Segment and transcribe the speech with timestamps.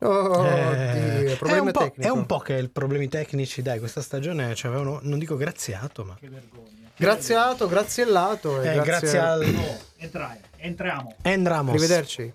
[0.00, 4.54] Oh, Eh, Dio, è, un è un po' che il problemi tecnici, dai, questa stagione
[4.54, 6.16] ci avevano, non dico graziato, ma
[6.98, 8.60] Graziato, graziellato.
[8.62, 11.14] e eh, grazie al Oh, entrai, entriamo.
[11.22, 11.74] Endramus.
[11.74, 12.32] Arrivederci.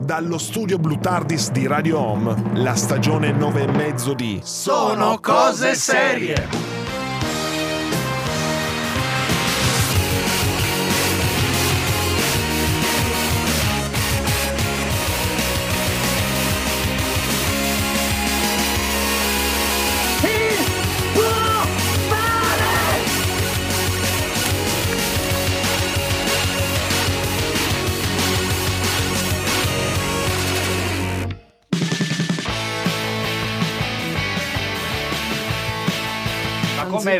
[0.00, 5.74] Dallo studio Blue Tardis di Radio Home, la stagione 9 e mezzo di Sono cose
[5.74, 6.77] serie.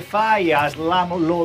[0.08, 1.44] Fai a slam lo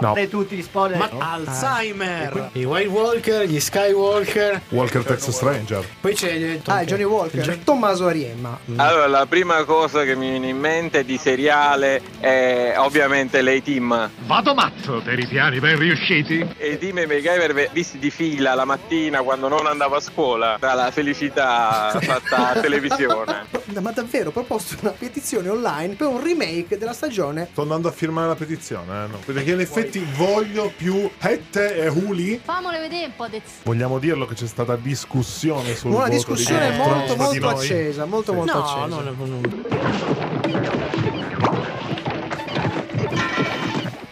[0.00, 0.16] No.
[0.28, 0.96] tutti gli spoiler?
[0.98, 5.84] Ma Alzheimer, i White Walker, gli Skywalker, Walker Texas Stranger.
[6.00, 7.40] poi c'è il- Ah, Johnny Walker.
[7.42, 8.58] Gio- Tommaso Ariemma.
[8.76, 14.10] Allora, la prima cosa che mi viene in mente di seriale è ovviamente l'A-Team.
[14.26, 16.40] Vado matto per i piani ben riusciti.
[16.40, 20.56] A-Team e MacGyver ve- visti di fila la mattina quando non andavo a scuola.
[20.58, 23.46] Tra la felicità fatta a televisione.
[23.80, 27.48] Ma davvero, ho proposto una petizione online per un remake della stagione.
[27.52, 29.18] Sto andando a firmare la petizione, eh, no.
[29.24, 32.40] perché in effetti voglio più Hette e Huli.
[32.40, 33.42] Famole vedere un po' di...
[33.64, 37.54] Vogliamo dirlo che c'è stata discussione sul Una voto discussione di molto di molto noi.
[37.54, 38.86] accesa, molto molto No, accesa.
[38.86, 39.40] no, no, no.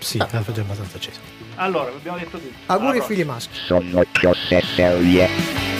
[0.00, 1.20] Sì, la faccio abbastanza accesa.
[1.54, 2.54] Allora, abbiamo detto tutto.
[2.66, 3.56] Auguri Allora, figli maschi.
[3.66, 5.75] Sono cose serie.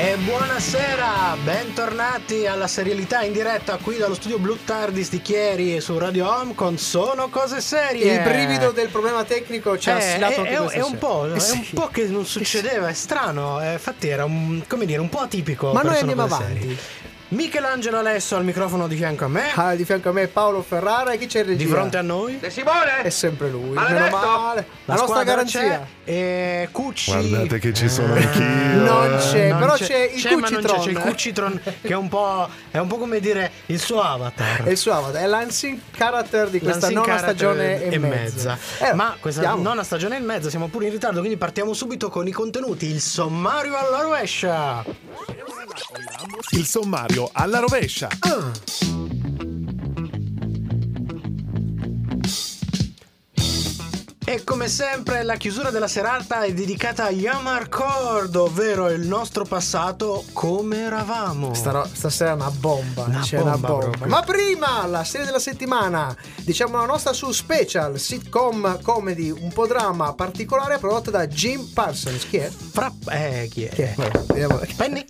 [0.00, 5.80] E buonasera, bentornati alla serialità in diretta qui dallo studio Blue Tardis di Chieri e
[5.80, 8.14] su Radio Home con Sono Cose Serie.
[8.14, 11.34] Il brivido del problema tecnico ci ha Eh, assilato è, anche è- un po', Eh
[11.34, 11.56] è sì.
[11.56, 15.18] un po' che non succedeva, è strano, eh, infatti era un, come dire, un po'
[15.18, 15.72] atipico.
[15.72, 16.60] Ma noi andiamo avanti.
[16.60, 16.76] Serie.
[17.30, 21.12] Michelangelo Alesso al microfono di fianco a me, Ah, di fianco a me Paolo Ferrara
[21.12, 21.64] e chi c'è in regia?
[21.64, 22.38] di fronte a noi.
[22.40, 24.66] È sempre lui, meno male.
[24.86, 25.60] La, nostra squadra garanzia.
[25.60, 27.10] c'è, e Cucci.
[27.10, 28.82] Guardate che ci sono Eh, anch'io.
[28.82, 29.18] Non eh.
[29.18, 30.80] c'è, non però c'è il ma non c'è, Cucitron.
[30.84, 34.62] c'è il Cucitron che è un po', è un po' come dire il suo avatar.
[34.64, 38.58] È il suo avatar, è l'unseen character di questa L'Unseen nona stagione e, e mezza.
[38.78, 38.88] mezza.
[38.88, 39.62] Eh, Ma questa andiamo.
[39.68, 42.86] nona stagione e mezza siamo pure in ritardo, quindi partiamo subito con i contenuti.
[42.86, 44.82] Il sommario alla rovescia.
[46.52, 48.08] Il sommario alla rovescia.
[54.28, 60.22] E come sempre la chiusura della serata è dedicata a Yamarcord, ovvero il nostro passato
[60.34, 61.54] come eravamo.
[61.54, 63.86] Staro- stasera è una bomba, Una c'è una bomba bomba.
[63.88, 64.06] proprio.
[64.08, 69.66] Ma prima, la serie della settimana, diciamo la nostra su special, sitcom comedy, un po'
[69.66, 72.28] dramma particolare prodotta da Jim Parsons.
[72.28, 72.50] Chi è?
[72.50, 72.92] Fra...
[73.08, 73.70] Eh, chi è?
[73.70, 73.94] Chi è?
[73.96, 74.60] Vabbè, vediamo.
[74.76, 75.06] Penny?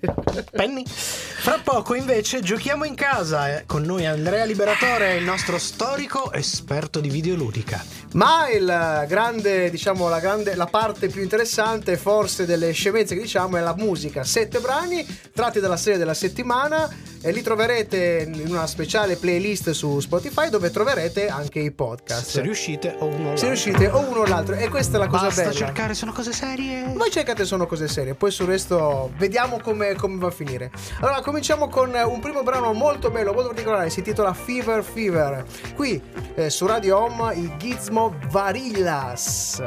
[0.52, 0.84] Penny?
[0.86, 7.00] Fra poco invece giochiamo in casa eh, con noi Andrea Liberatore, il nostro storico esperto
[7.00, 7.84] di videoludica.
[8.12, 13.56] Ma il grande, diciamo, la, grande, la parte più interessante forse delle scemenze che diciamo
[13.56, 14.22] è la musica.
[14.22, 16.88] Sette brani tratti dalla serie della settimana
[17.20, 22.28] e li troverete in una speciale playlist su Spotify dove troverete anche i podcast.
[22.28, 23.48] Se riuscite o uno o Se l'altro.
[23.48, 25.52] riuscite o uno o l'altro e questa è la cosa Basta bella.
[25.54, 26.92] cercare, sono cose serie.
[26.94, 30.70] Voi cercate sono cose serie, poi sul resto vediamo come, come va a finire.
[31.00, 35.44] Allora, cominciamo con un primo brano molto bello, molto particolare, si intitola Fever Fever.
[35.74, 36.00] Qui
[36.34, 39.62] eh, su Radio Home i Gizmo Varillas.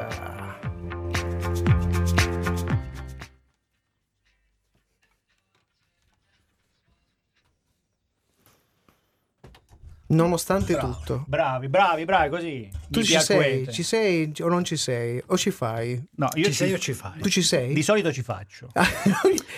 [10.12, 11.24] Nonostante tutto.
[11.28, 12.70] Bravi, bravi, bravi, così.
[12.90, 15.22] Tu ci sei, ci sei o non ci sei?
[15.28, 16.02] O ci fai?
[16.16, 17.20] No, io Ci sei o ci fai?
[17.22, 17.74] Tu ci sei?
[17.74, 18.68] Di solito ci faccio.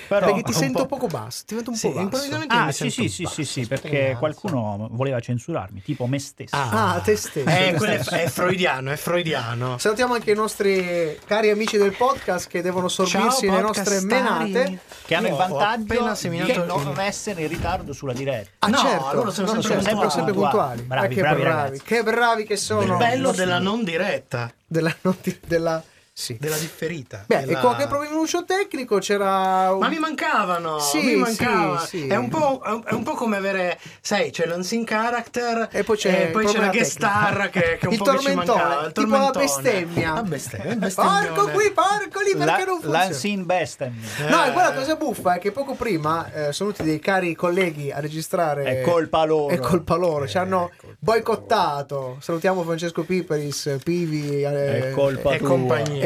[0.08, 2.03] Però perché ti sento po'- poco basso, ti vedo un Sì, po' basso.
[2.03, 6.06] improvvisamente Ah, mi sì, sento sì, sì, basso, sì, sì, perché qualcuno voleva censurarmi, tipo
[6.06, 6.56] me stesso.
[6.56, 7.50] Ah, te stesso.
[7.50, 8.16] Eh, te quello è, stesso.
[8.16, 9.78] è freudiano, è freudiano.
[9.80, 14.80] Salutiamo anche i nostri cari amici del podcast che devono sorbirsi Ciao, le nostre menate.
[15.06, 18.51] Che hanno il vantaggio di non essere in ritardo sulla diretta.
[18.60, 20.07] Ah, No, certo, loro sono sempre
[20.50, 20.81] puntuali.
[20.84, 22.81] Bravi, Eh, che bravi bravi, che bravi che sono.
[22.84, 24.51] Il bello della non diretta.
[24.66, 25.84] della, noti- della
[26.15, 26.38] Sì.
[26.39, 27.24] della differita.
[27.25, 28.12] Beh, della- e qualche problema
[28.45, 29.80] tecnico c'era un...
[29.80, 31.80] Ma mi mancavano, Sì, mi mancava.
[31.80, 32.07] sì, sì.
[32.07, 36.25] È, un po', è un- po' come avere, sai, c'è l'unseen character E poi c'è,
[36.25, 38.86] il poi c'è la guest star che, che un il po' che ci tormentone, mancava.
[38.86, 39.45] Il tipo la tormentone.
[39.45, 40.13] bestemmia.
[40.13, 40.89] La bestemmia.
[40.94, 43.04] Porco qui, porco lì, perché La- non funziona?
[43.06, 43.94] L'Unseen Bestem.
[44.30, 44.48] No, Eh.
[44.48, 47.92] e poi la cosa buffa è che poco prima eh, sono venuti dei cari colleghi
[47.92, 48.63] a registrare.
[48.65, 49.50] È colpa loro.
[49.54, 50.69] È colpa loro, Eh, ci hanno
[51.00, 52.18] boicottato.
[52.21, 55.48] Salutiamo Francesco Piperis, Pivi eh, È colpa e tua.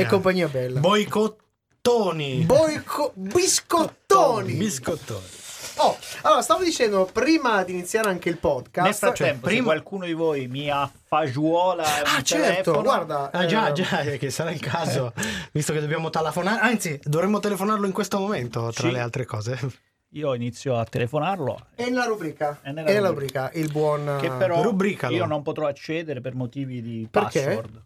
[0.05, 0.45] Compagnia.
[0.45, 0.79] e compagnia bella.
[0.79, 2.44] Boicottoni.
[2.45, 4.53] Boico- biscottoni.
[4.53, 5.25] Biscottoni.
[5.79, 8.85] Oh, allora stavo dicendo prima di iniziare anche il podcast.
[8.85, 13.31] Nel frattempo, prima- se qualcuno di voi mi affagiuola ah, il certo, telefono, guarda.
[13.31, 15.13] Ah già, eh, già, eh, che sarà il caso,
[15.51, 18.94] visto che dobbiamo telefonare, anzi dovremmo telefonarlo in questo momento, tra Sì.
[18.94, 19.59] le altre cose.
[20.11, 22.59] io inizio a telefonarlo, È nella rubrica.
[22.63, 23.41] È nella È nella rubrica.
[23.51, 23.59] rubrica.
[23.65, 24.17] Il buon.
[24.19, 25.13] che però rubricalo.
[25.15, 27.44] io non potrò accedere per motivi di Perché?
[27.44, 27.81] password.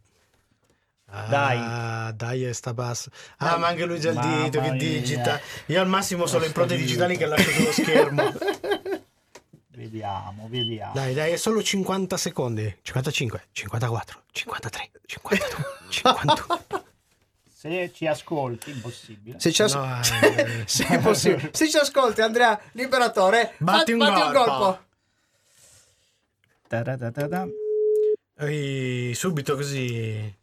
[1.13, 3.09] Ah, dai, e sta basso.
[3.37, 4.77] Ah, ma anche lui già il dito che mia.
[4.79, 5.39] digita.
[5.67, 8.33] Io al massimo solo Posso impronte digitali che lascio sullo schermo.
[9.73, 10.93] Vediamo, vediamo.
[10.93, 12.77] Dai, dai, è solo 50 secondi.
[12.83, 16.83] 55, 54, 53, 52, 51.
[17.51, 19.39] Se ci ascolti, impossibile.
[19.39, 20.63] Se ci as- No, eh.
[20.65, 21.49] se è possibile.
[21.53, 24.79] Se ci ascolti, Andrea Liberatore, Batti un fatti colpo.
[28.37, 30.39] Ehi, subito così.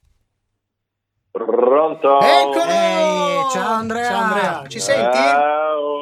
[1.45, 2.21] Pronto?
[2.21, 2.65] Eccolo!
[2.71, 4.05] Ehi, ciao Andrea.
[4.11, 5.17] Ciao Andrea, ci senti?
[5.17, 5.97] Ciao.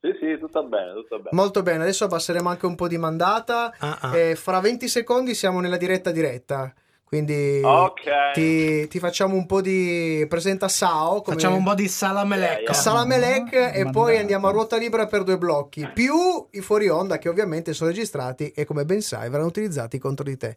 [0.00, 1.28] Sì, sì, tutto bene, tutto bene.
[1.32, 3.72] Molto bene, adesso abbasseremo anche un po' di mandata.
[3.78, 4.16] Ah, ah.
[4.16, 6.72] E fra 20 secondi siamo nella diretta diretta.
[7.04, 8.32] Quindi Ok.
[8.32, 11.20] ti, ti facciamo un po' di presenta Sao.
[11.20, 12.72] come- Facciamo un po' di salamelecca.
[12.72, 13.90] Salamelec e Mandata.
[13.90, 16.14] poi andiamo a ruota libera per due blocchi, più
[16.52, 20.38] i fuori onda che ovviamente sono registrati e come ben sai verranno utilizzati contro di
[20.38, 20.56] te.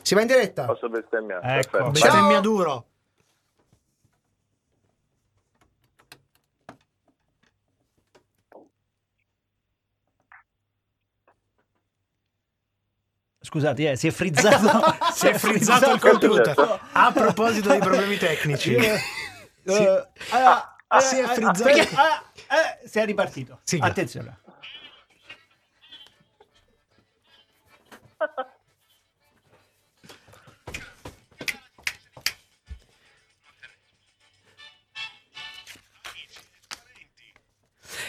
[0.00, 0.64] Si va in diretta?
[0.66, 1.58] Posso bestemmiare?
[1.58, 1.70] Ecco.
[1.78, 1.90] Perfetto.
[1.90, 2.84] Bestemmia duro.
[13.46, 14.96] Scusate, eh, si è frizzato.
[15.14, 16.80] Si è frizzato il computer.
[16.92, 18.74] A proposito dei problemi tecnici.
[18.74, 19.00] Eh, eh,
[19.62, 19.72] si
[21.16, 21.64] è eh, frizzato.
[22.84, 23.60] si è ripartito.
[23.62, 23.86] Sigla.
[23.86, 24.38] Attenzione.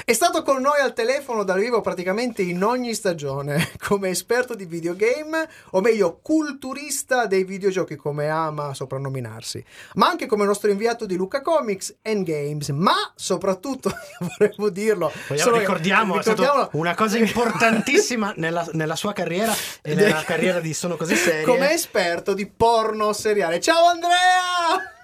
[0.09, 4.63] È stato con noi al telefono dal vivo praticamente in ogni stagione, come esperto di
[4.63, 9.62] videogame, o meglio, culturista dei videogiochi, come ama soprannominarsi,
[9.95, 13.92] ma anche come nostro inviato di Luca Comics and Games, ma soprattutto,
[14.39, 20.24] volevo dirlo, Vogliamo- solo- ricordiamo, ricordiamolo, una cosa importantissima nella, nella sua carriera e nella
[20.24, 21.44] carriera di Sono Cose Serie.
[21.44, 23.59] come esperto di porno seriale.
[23.59, 24.96] Ciao Andrea!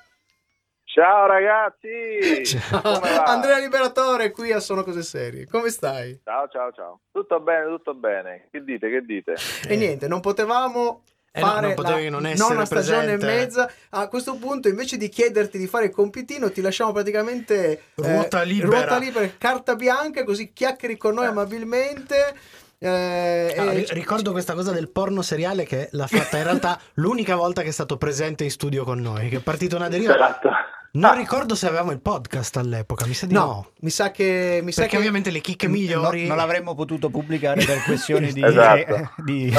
[0.93, 2.55] Ciao ragazzi!
[2.69, 3.23] Va?
[3.23, 5.47] Andrea Liberatore qui a Sono Cose Serie.
[5.47, 6.19] Come stai?
[6.23, 6.99] Ciao, ciao, ciao.
[7.11, 8.47] Tutto bene, tutto bene.
[8.51, 9.33] Che dite, che dite?
[9.67, 11.01] E niente, non potevamo
[11.31, 13.67] Eh no, fare non potevi la non essere nona stagione e mezza.
[13.89, 18.43] A questo punto, invece di chiederti di fare il compitino, ti lasciamo praticamente eh, Ruota
[18.43, 18.77] libera.
[18.77, 22.35] ruota libera, carta bianca, così chiacchieri con noi amabilmente.
[22.77, 26.79] eh, Ah, e- ri- ricordo questa cosa del porno seriale che l'ha fatta in realtà
[26.95, 30.13] l'unica volta che è stato presente in studio con noi, che è partita una deriva.
[30.13, 30.49] Esatto.
[30.95, 33.39] Non ricordo se avevamo il podcast all'epoca, mi sa di no.
[33.45, 34.59] no, mi sa che.
[34.63, 38.31] Mi sa Perché che ovviamente le chicche No- migliori non l'avremmo potuto pubblicare per questioni
[38.31, 39.09] di, Esatto.
[39.25, 39.51] di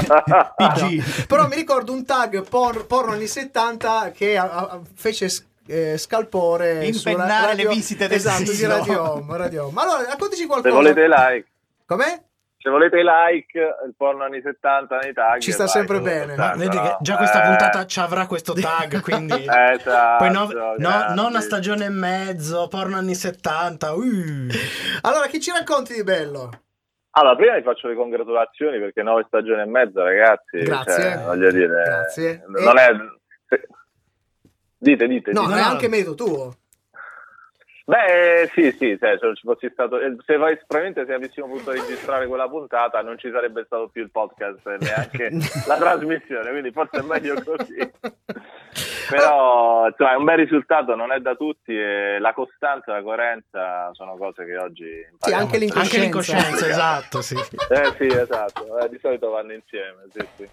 [0.56, 1.26] PG.
[1.26, 5.28] Però mi ricordo un tag por- porno anni 70 che a- a- fece
[5.66, 8.64] eh, scalpore Impennare ra- radio- le visite del esatto, di.
[8.66, 9.72] Radio Home, Radio Home.
[9.72, 10.74] Ma allora raccontaci Se qualcosa.
[10.74, 11.46] volete like,
[11.84, 12.22] Com'è?
[12.64, 15.38] Se volete like, il porno anni 70 nei tag.
[15.38, 16.34] Ci sta vai, sempre bene.
[16.34, 20.16] Ma tanto, vedi che già questa Eh, puntata ci avrà questo tag, quindi Esatto.
[20.16, 23.92] poi no, no, nona stagione e mezzo, porno anni 70.
[23.92, 24.00] uh.
[25.02, 26.48] Allora, chi ci racconti di bello?
[27.16, 30.58] Allora, prima vi faccio le congratulazioni perché nove stagioni e mezza, ragazzi.
[30.60, 31.02] Grazie.
[31.02, 32.44] Cioè, voglio dire, Grazie.
[32.48, 32.88] non è.
[33.46, 33.68] se-
[34.78, 35.32] Dite, dite.
[35.32, 35.54] No, dite.
[35.54, 35.66] è no.
[35.68, 36.54] anche merito tuo.
[37.86, 40.00] Beh, sì, sì, cioè, se non ci fossi stato.
[40.00, 44.02] eh, Se vai- probabilmente se avessimo potuto registrare quella puntata non ci sarebbe stato più
[44.02, 45.30] il podcast e neanche
[45.68, 47.76] la trasmissione, quindi forse è meglio così.
[49.10, 53.02] Però insomma, è un bel risultato, non è da tutti e la costanza e la
[53.02, 55.80] coerenza sono cose che oggi Sì, anche l'incoscienza.
[55.80, 57.36] Anche l'incoscienza, esatto, sì.
[57.36, 60.48] Eh sì, esatto, eh, di solito vanno insieme, sì, sì.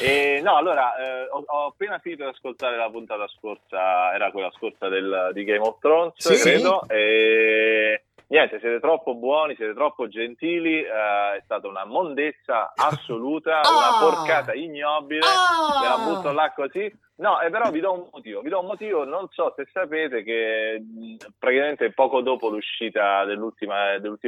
[0.00, 4.50] E, no, allora, eh, ho, ho appena finito di ascoltare la puntata scorsa, era quella
[4.52, 6.42] scorsa del, di Game of Thrones, Sì.
[6.50, 13.60] credo, e niente, siete troppo buoni, siete troppo gentili, eh, è stata una mondezza assoluta,
[13.60, 13.70] Ah!
[13.70, 15.80] una porcata ignobile, Ah!
[15.80, 16.92] me la butto là così.
[17.16, 20.24] No, e però vi do un motivo, vi do un motivo, non so se sapete
[20.24, 23.74] che mh, praticamente poco dopo l'uscita dell'ultimo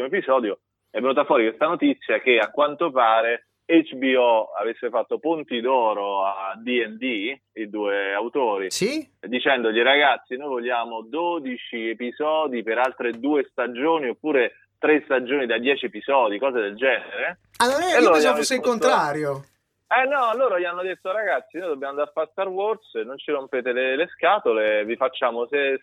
[0.04, 0.58] episodio
[0.90, 6.52] è venuta fuori questa notizia che a quanto pare HBO avesse fatto Ponti d'Oro a
[6.56, 9.08] D&D, i due autori, Sì?
[9.20, 15.86] dicendogli ragazzi noi vogliamo 12 episodi per altre due stagioni oppure tre stagioni da 10
[15.86, 17.38] episodi, cose del genere.
[17.58, 19.44] E io allora pensavo gli hanno fosse il contrario.
[19.86, 23.16] Eh no, loro gli hanno detto ragazzi noi dobbiamo andare a fare Star Wars, non
[23.16, 25.80] ci rompete le, le scatole, vi facciamo 7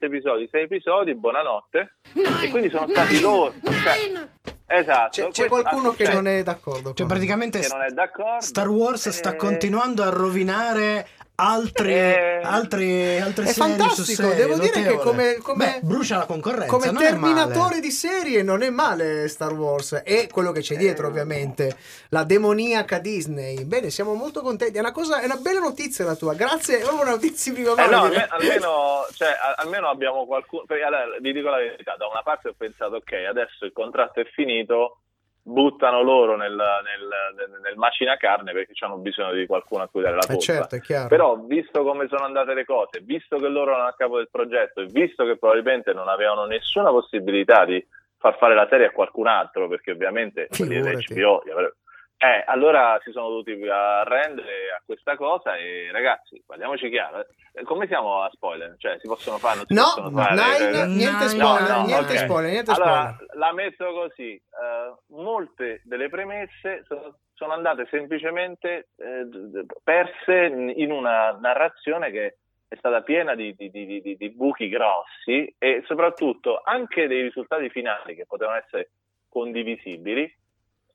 [0.00, 1.96] episodi, 6 episodi, buonanotte.
[2.44, 3.52] E quindi sono stati loro.
[3.62, 5.10] Cioè, esatto.
[5.10, 6.94] C'è, c'è qualcuno che cioè, non è d'accordo.
[6.94, 8.44] Cioè, praticamente che non è d'accordo.
[8.44, 14.34] Star Wars sta Eh, continuando a rovinare altre, Eh, altre, altre è serie fantastico, serie,
[14.36, 18.70] devo dire che come- come- Beh, brucia la concorrenza, Come terminatore di serie non è
[18.70, 21.10] male Star Wars e quello che c'è dietro Eh.
[21.10, 21.76] ovviamente
[22.10, 23.64] la demoniaca Disney.
[23.64, 24.76] Bene siamo molto contenti.
[24.76, 26.34] È una, cosa, è una bella notizia la tua.
[26.34, 30.64] Grazie è proprio una notizia di prima Eh no, almeno, cioè, almeno abbiamo qualcuno.
[30.66, 34.20] perché, allora, vi dico la verità: da una parte ho pensato, ok, adesso il contratto
[34.20, 35.00] è finito,
[35.48, 40.02] buttano loro nel, nel, nel, nel macina carne perché hanno bisogno di qualcuno a cui
[40.02, 40.42] dare la Eh, colpa.
[40.42, 43.94] certo è chiaro Però, visto come sono andate le cose, visto che loro erano a
[43.96, 47.84] capo del progetto e visto che probabilmente non avevano nessuna possibilità di
[48.18, 51.04] far fare la serie a qualcun altro, perché ovviamente quelli Figurati.
[51.14, 51.76] dell'HBO gli avrebbero-
[52.18, 57.86] eh, allora si sono dovuti arrendere a questa cosa e ragazzi, parliamoci chiaro, eh, come
[57.86, 58.74] siamo a spoiler?
[58.78, 60.34] Cioè, si possono fare, non si no possono fare?
[60.34, 62.18] Nine, Eh, niente No, spoiler no, niente ok.
[62.18, 68.88] spoiler niente allora, spoiler la metto così, eh, molte delle premesse sono, sono andate semplicemente
[68.96, 72.36] eh, d- perse in una narrazione che
[72.68, 78.14] è stata piena di- di- di- di buchi grossi e soprattutto anche dei risultati finali
[78.16, 78.90] che potevano essere
[79.28, 80.28] condivisibili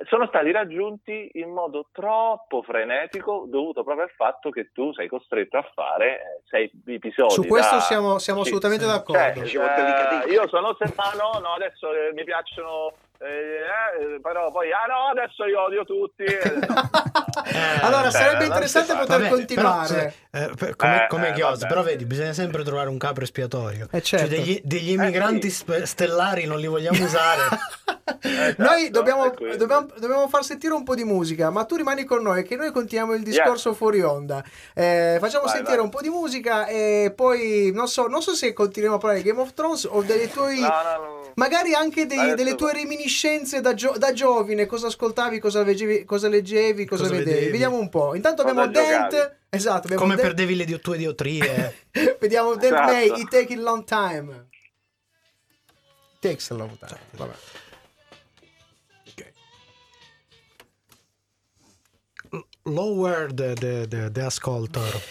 [0.08, 5.58] sono stati raggiunti in modo troppo frenetico dovuto proprio al fatto che tu sei costretto
[5.58, 8.90] a fare eh, sei episodi su questo da- siamo, siamo Sì, assolutamente sì.
[8.90, 13.60] d'accordo cioè, eh, io sono se ah, no, no, adesso eh, mi piacciono eh,
[14.16, 16.24] eh, però poi ah no, adesso io odio tutti.
[16.24, 16.76] eh, no.
[17.82, 21.34] allora Cioè, sarebbe interessante poter Vabbè, continuare però, se- eh, per- come, Eh, come eh,
[21.34, 21.68] Chios, vabbè.
[21.68, 23.88] però vedi, bisogna sempre trovare un capro espiatorio.
[23.92, 24.28] Eh, certo.
[24.28, 25.56] Cioè, degli, degli immigranti sì.
[25.58, 27.42] spe- stellari non li vogliamo usare.
[27.44, 32.22] Esatto, noi dobbiamo, dobbiamo, dobbiamo far sentire un po' di musica, ma tu rimani con
[32.22, 34.44] noi che noi continuiamo il discorso fuori onda.
[34.74, 35.86] Eh, facciamo Vai, sentire vai.
[35.86, 39.30] un po' di musica e poi non so, non so se continuiamo a parlare di
[39.30, 41.32] Game of Thrones o delle tue No, no, no.
[41.36, 46.28] magari anche dei- delle tue reminiscenze da, gio- da giovine, cosa ascoltavi, cosa, leggevi, cosa
[46.28, 47.21] leggevi, cosa, Cosa vedevi.
[47.24, 47.52] Vedevi.
[47.52, 48.16] Vediamo un po'.
[48.16, 49.36] Intanto Cosa abbiamo Dent, giocavi.
[49.50, 51.76] esatto, abbiamo come Dent- perdevi le tue diotrie.
[52.20, 52.92] Vediamo Dent Esatto.
[52.92, 54.48] May, It Take a Long Time.
[56.20, 57.00] Takes a long time.
[57.12, 57.34] Vabbè.
[62.66, 65.02] Lower the, the, the, the ascolter.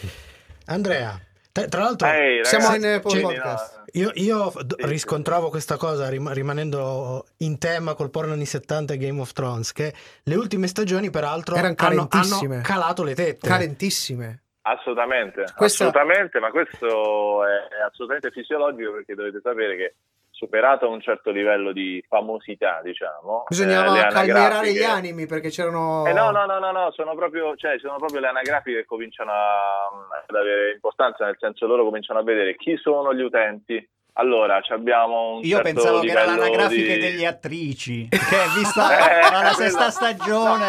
[0.69, 1.21] Andrea,
[1.61, 2.09] tra, tra l'altro...
[2.43, 3.77] Siamo ragazzi, in, eh, quindi, podcast.
[3.77, 4.63] no, Io, io sì.
[4.79, 9.73] riscontravo questa cosa rim- rimanendo in tema col porno anni 70 e Game of Thrones
[9.73, 13.47] che le ultime stagioni peraltro Erano hanno, hanno calato le tette.
[13.47, 14.43] Carentissime.
[14.63, 19.95] Assolutamente, Questa- assolutamente, ma questo è, è assolutamente fisiologico perché dovete sapere che
[20.41, 26.07] superato un certo livello di famosità, diciamo, Bisognava eh, calmierare gli animi perché c'erano.
[26.07, 29.31] Eh no, no, no, no, no, sono proprio, cioè, sono proprio le anagrafiche che cominciano
[29.33, 29.89] a-
[30.27, 33.87] ad avere importanza, nel senso loro cominciano a vedere chi sono gli utenti.
[34.21, 38.19] Allora, ci abbiamo un Io certo pensavo che era livello l'anagrafiche di- delle attrici, che
[38.55, 40.67] vista Eh, quello- sesta stagione.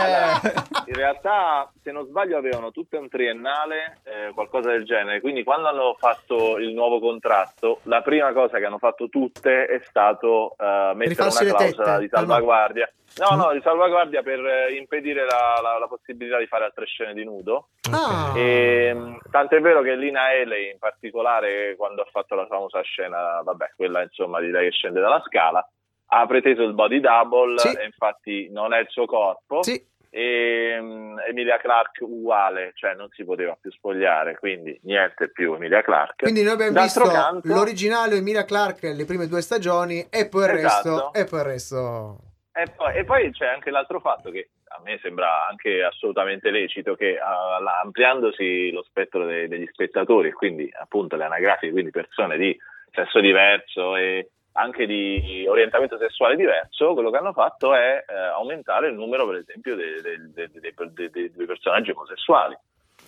[0.87, 5.19] In realtà, se non sbaglio, avevano tutte un triennale, eh, qualcosa del genere.
[5.19, 9.81] Quindi, quando hanno fatto il nuovo contratto, la prima cosa che hanno fatto tutte è
[9.83, 12.91] stato eh, mettere Rifarsi una clausola tette, di salvaguardia.
[13.17, 17.13] No, no, di salvaguardia per eh, impedire la, la- la possibilità di fare altre scene
[17.13, 17.67] di nudo.
[17.91, 18.31] Ah.
[18.37, 23.41] E, mh, tant'è vero che Lina Haley, in particolare, quando ha fatto la famosa scena,
[23.43, 25.67] vabbè, quella insomma di lei che scende dalla scala,
[26.13, 27.67] ha preteso il body double Sì.
[27.75, 29.61] e infatti non è il suo corpo.
[29.63, 29.89] Sì.
[30.13, 35.81] E mh, Emilia Clark uguale, cioè non si poteva più spogliare, quindi niente più Emilia
[35.81, 36.23] Clark.
[36.23, 40.45] Quindi noi abbiamo D'altro visto canto- l'originale Emilia Clark le prime due stagioni e poi
[40.45, 40.89] il Esatto.
[40.89, 41.13] resto.
[41.13, 42.17] E poi il resto.
[42.53, 46.95] E poi, e poi c'è anche l'altro fatto che a me sembra anche assolutamente lecito
[46.95, 52.57] che la- ampliandosi lo spettro dei- degli spettatori quindi appunto le anagrafiche, quindi persone di
[52.91, 58.87] sesso diverso e anche di orientamento sessuale diverso, quello che hanno fatto è eh, aumentare
[58.89, 62.57] il numero per esempio dei, dei- dei personaggi omosessuali,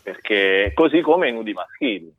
[0.01, 2.09] perché così come i nudi maschili.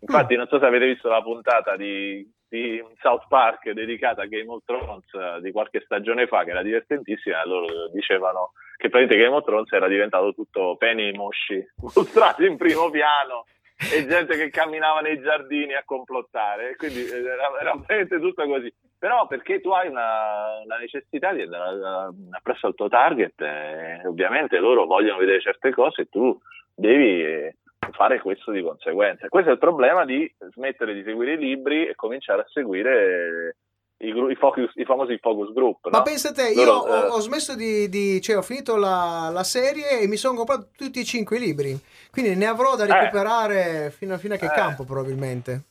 [0.00, 4.50] Infatti, non so se avete visto la puntata di, di South Park dedicata a Game
[4.50, 7.44] of Thrones eh, di qualche stagione fa, che era divertentissima.
[7.46, 12.56] Loro dicevano che praticamente Game of Thrones era diventato tutto peni e mosci mostrati in
[12.56, 13.46] primo piano
[13.76, 16.76] e gente che camminava nei giardini a complottare.
[16.76, 18.72] Quindi eh, era, era veramente tutto così.
[18.98, 24.58] Però perché tu hai una, una necessità di andare appresso al tuo target, eh, ovviamente
[24.58, 26.38] loro vogliono vedere certe cose e tu
[26.74, 27.56] devi eh,
[27.92, 29.28] fare questo di conseguenza.
[29.28, 33.56] Questo è il problema di smettere di seguire i libri e cominciare a seguire
[33.98, 35.88] i, i focus- i famosi focus group.
[35.90, 36.04] Ma no?
[36.04, 39.44] pensa te, io Loro, ho, eh, ho smesso di, di- cioè ho finito la, la
[39.44, 41.78] serie e mi sono comprato tutti e cinque i libri,
[42.10, 42.92] quindi ne avrò da Eh.
[43.00, 44.52] recuperare fino, a- fino a che Eh.
[44.54, 45.62] campo probabilmente.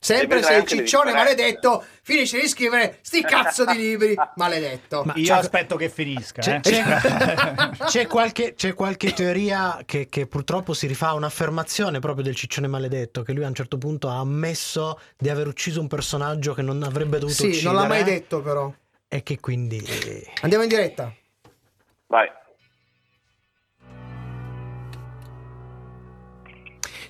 [0.00, 5.02] Sempre se il ciccione maledetto finisce di scrivere sti cazzo di libri, maledetto.
[5.04, 6.40] Ma Io c'è- aspetto che finisca.
[6.40, 6.60] C'è, eh.
[6.60, 12.36] c'è- c'è qualche, c'è qualche teoria che, che purtroppo si rifà a un'affermazione proprio del
[12.36, 16.54] ciccione maledetto, che lui a un certo punto ha ammesso di aver ucciso un personaggio
[16.54, 17.72] che non avrebbe dovuto Sì, uccidere.
[17.72, 18.72] non l'ha mai detto però.
[19.08, 19.84] E che quindi...
[20.42, 21.12] Andiamo in diretta.
[22.06, 22.30] Vai.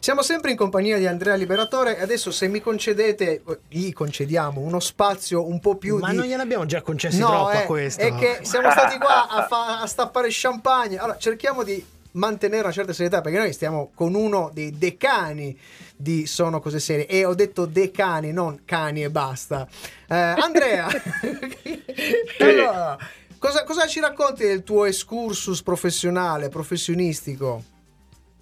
[0.01, 4.61] Siamo sempre in compagnia di Andrea Liberatore e adesso se mi concedete, eh, gli concediamo
[4.61, 6.17] uno spazio un po' più Ma di...
[6.17, 8.01] non gliene abbiamo già concessi No, troppo è, a questo.
[8.03, 10.99] è che siamo stati qua a, fa- a stappare champagne.
[10.99, 15.59] Allora, cerchiamo di mantenere una certa serietà perché noi stiamo con uno dei decani
[15.97, 19.67] di Sono Cose Serie e ho detto decani, non cani e basta.
[20.09, 20.87] Eh, Andrea,
[22.39, 22.97] allora,
[23.39, 27.63] cosa, cosa ci racconti del tuo excursus professionale, professionistico?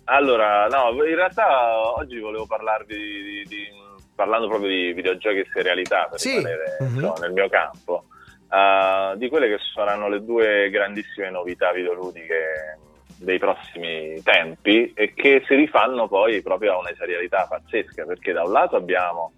[0.09, 3.69] Allora, no, in realtà oggi volevo parlarvi di, di-
[4.15, 6.37] parlando proprio di videogiochi e serialità per Sì.
[6.37, 6.95] rimanere Mhm.
[6.95, 8.05] insomma, nel mio campo,
[8.51, 12.79] eh, di quelle che saranno le due grandissime novità videoludiche
[13.19, 18.43] dei prossimi tempi e che si rifanno poi proprio a una serialità pazzesca, perché da
[18.45, 19.33] un lato abbiamo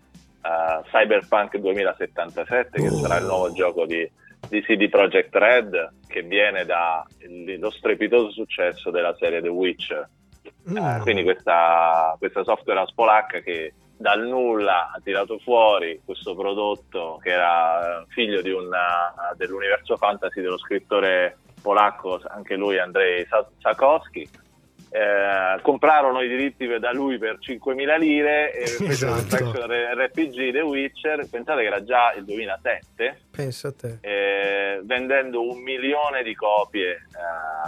[0.45, 2.99] eh, Cyberpunk 2077 che Oh.
[3.01, 4.09] sarà il nuovo gioco di,
[4.49, 10.09] di CD Projekt Red che viene dallo strepitoso successo della serie The Witcher
[10.71, 10.77] Mm.
[10.77, 17.19] eh, quindi questa, questa software house polacca che dal nulla ha tirato fuori questo prodotto
[17.23, 24.29] che era figlio una- dell'universo fantasy dello scrittore polacco, anche lui Andrzej Sa- Sakowski.
[24.91, 29.37] Eh, comprarono i diritti da lui per 5.000 lire e Esatto.
[29.53, 33.99] RPG The Witcher, pensate che era già il 2007 Pensa a te.
[34.01, 36.99] eh, vendendo un milione di copie eh,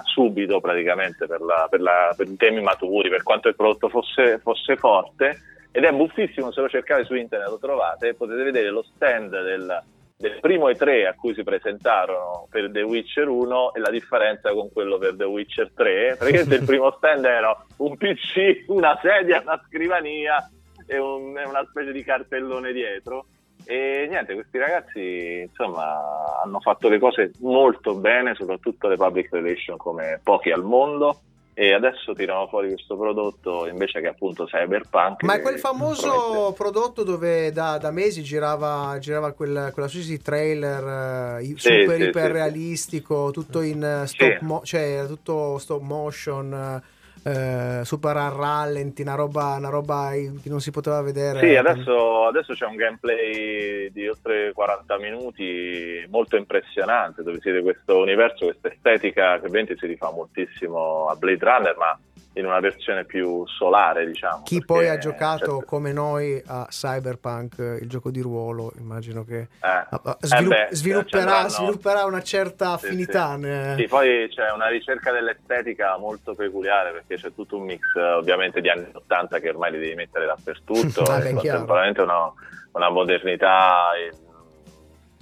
[0.05, 4.39] subito praticamente per, la- per la- per i temi maturi, per quanto il prodotto fosse,
[4.39, 5.43] fosse forte.
[5.73, 9.83] Ed è buffissimo, se lo cercate su internet lo trovate, potete vedere lo stand del,
[10.21, 14.71] del primo E3 a cui si presentarono per The Witcher 1 e la differenza con
[14.71, 16.17] quello per The Witcher 3.
[16.19, 20.47] Praticamente il primo stand era un PC, una sedia, una scrivania
[20.87, 23.25] e, un- e una specie di cartellone dietro.
[23.65, 29.79] E niente, questi ragazzi insomma hanno fatto le cose molto bene, soprattutto le public relation
[29.79, 31.21] come pochi al mondo.
[31.61, 35.25] E adesso tirano fuori questo prodotto invece che appunto Cyberpunk.
[35.25, 40.09] Ma è quel famoso promette- prodotto dove da, da mesi girava, girava quel, quella specie
[40.09, 45.05] di trailer eh, Sì, super sì, iper sì, realistico, tutto in eh, stop, mo- cioè
[45.07, 46.83] tutto stop motion, eh,
[47.23, 51.41] super a rallenti, una roba, una roba che non si poteva vedere.
[51.41, 57.63] Sì, adesso, adesso c'è un gameplay di oltre 40 minuti molto impressionante dove si vede
[57.63, 61.99] questo universo, questa estetica che ovviamente si rifà moltissimo a Blade Runner, ma
[62.35, 64.43] in una versione più solare, diciamo.
[64.45, 68.73] Chi perché poi ha giocato c'è- come noi a Cyberpunk, eh, il gioco di ruolo,
[68.79, 73.35] immagino che eh, ah, eh svilu- beh, svilupperà, ci andranno- svilupperà una certa Sì, affinità.
[73.35, 73.41] sì.
[73.41, 78.13] ne- Sì, poi c'è una ricerca dell'estetica molto peculiare perché c'è tutto un mix eh,
[78.13, 82.33] ovviamente di anni 80 che ormai li devi mettere dappertutto Ah, beh, contemporaneamente una,
[82.73, 84.15] una modernità eh,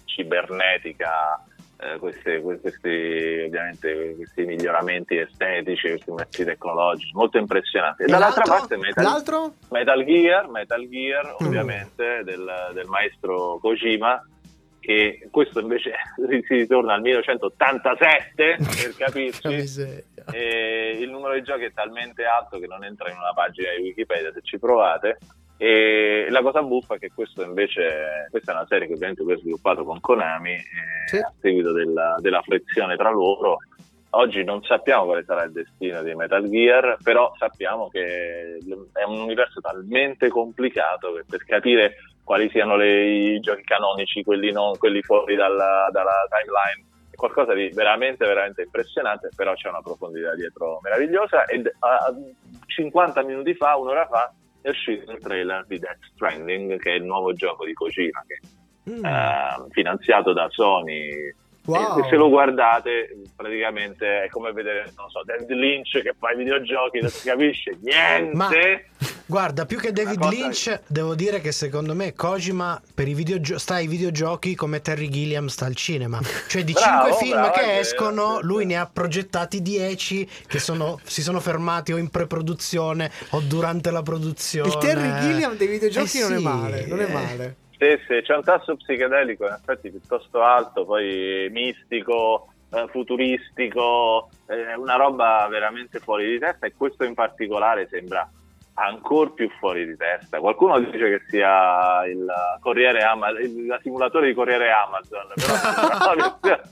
[0.05, 1.43] cibernetica,
[1.81, 8.03] eh, questi, questi, ovviamente questi miglioramenti estetici, questi mezzi tecnologici, molto impressionanti.
[8.03, 9.05] E E dall'altra parte Metal?
[9.71, 11.47] Metal Gear, Metal Gear Mm.
[11.47, 14.23] ovviamente del, del maestro Kojima
[14.81, 15.93] che questo invece
[16.47, 19.49] si ritorna al 1987 per capirci
[20.33, 23.83] e il numero di giochi è talmente alto che non entra in una pagina di
[23.83, 25.19] Wikipedia se ci provate
[25.61, 29.37] e la cosa buffa è che questo invece questa è una serie che ovviamente ho
[29.39, 30.63] sviluppato con Konami e
[31.07, 31.17] Sì.
[31.19, 33.59] a seguito della, della frizione tra loro
[34.11, 38.59] oggi non sappiamo quale sarà il destino di Metal Gear però sappiamo che
[38.93, 44.53] è un universo talmente complicato che per capire quali siano le- i giochi canonici quelli,
[44.53, 49.83] non, quelli fuori dalla, dalla timeline è qualcosa di veramente veramente impressionante però c'è una
[49.83, 51.43] profondità dietro meravigliosa
[51.81, 52.15] a
[52.67, 57.05] 50 minuti fa un'ora fa è uscito il trailer di Death Stranding, che è il
[57.05, 58.41] nuovo gioco di Kojima, che
[58.89, 59.05] Mm.
[59.05, 61.35] eh, finanziato da Sony.
[61.67, 61.99] Wow.
[61.99, 66.37] E se lo guardate, praticamente è come vedere, non so, David Lynch che fa i
[66.37, 68.35] videogiochi, non si capisce niente.
[68.35, 68.49] Ma
[69.29, 73.59] guarda, più che David cosa- Lynch, devo dire che secondo me Kojima per i videogio-
[73.59, 76.19] sta ai videogiochi come Terry Gilliam sta al cinema.
[76.49, 78.67] Cioè di Bravo, 5 film bravo, che escono, sì, lui sì.
[78.67, 84.03] ne ha progettati 10 che sono- si sono fermati o in pre-produzione o durante la
[84.03, 84.69] produzione.
[84.69, 87.13] Il Terry Gilliam dei videogiochi Eh non è sì, male, non è eh.
[87.13, 87.57] male.
[87.79, 94.75] Sì, sì, c'è un tasso psichedelico in effetti piuttosto alto, poi mistico, eh, futuristico, è
[94.75, 98.29] una roba veramente fuori di testa e questo in particolare sembra
[98.79, 100.39] ancora più fuori di testa.
[100.41, 102.27] Qualcuno dice che sia il
[102.61, 105.53] Corriere Ama- il simulatore di Corriere Amazon, però
[106.15, 106.63] una versione-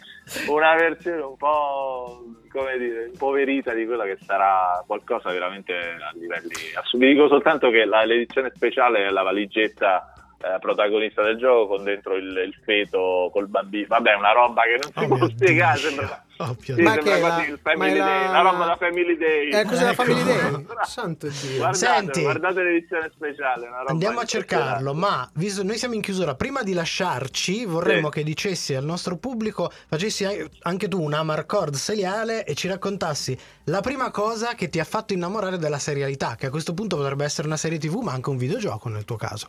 [0.49, 6.55] una versione un po' come dire, impoverita di quella che sarà qualcosa veramente a livelli
[6.75, 7.07] assoluti.
[7.07, 11.85] Vi dico soltanto che la- l'edizione speciale è la valigetta eh, protagonista del gioco con
[11.85, 13.87] dentro il, il feto col bambino.
[13.89, 15.79] Vabbè, una roba che non si Oh può spiegare.
[15.79, 18.77] Sembra, Oh, sì, Ma sembra quasi la- il Family è la- Day, una roba da
[18.77, 19.49] Family Day.
[19.55, 20.03] Eh, cos'è la Ecco.
[20.05, 20.67] Family Day?
[20.85, 21.57] Santo Dio.
[21.57, 22.21] Guardate, Senti.
[22.21, 23.67] guardate l'edizione speciale.
[23.67, 28.09] Una roba Andiamo a cercarlo, ma visto noi siamo in chiusura, prima di lasciarci vorremmo
[28.09, 28.19] Sì.
[28.19, 30.27] che dicessi al nostro pubblico, facessi
[30.61, 35.15] anche tu una Marcord seriale e ci raccontassi la prima cosa che ti ha fatto
[35.15, 38.37] innamorare della serialità, che a questo punto potrebbe essere una serie TV ma anche un
[38.37, 39.49] videogioco nel tuo caso.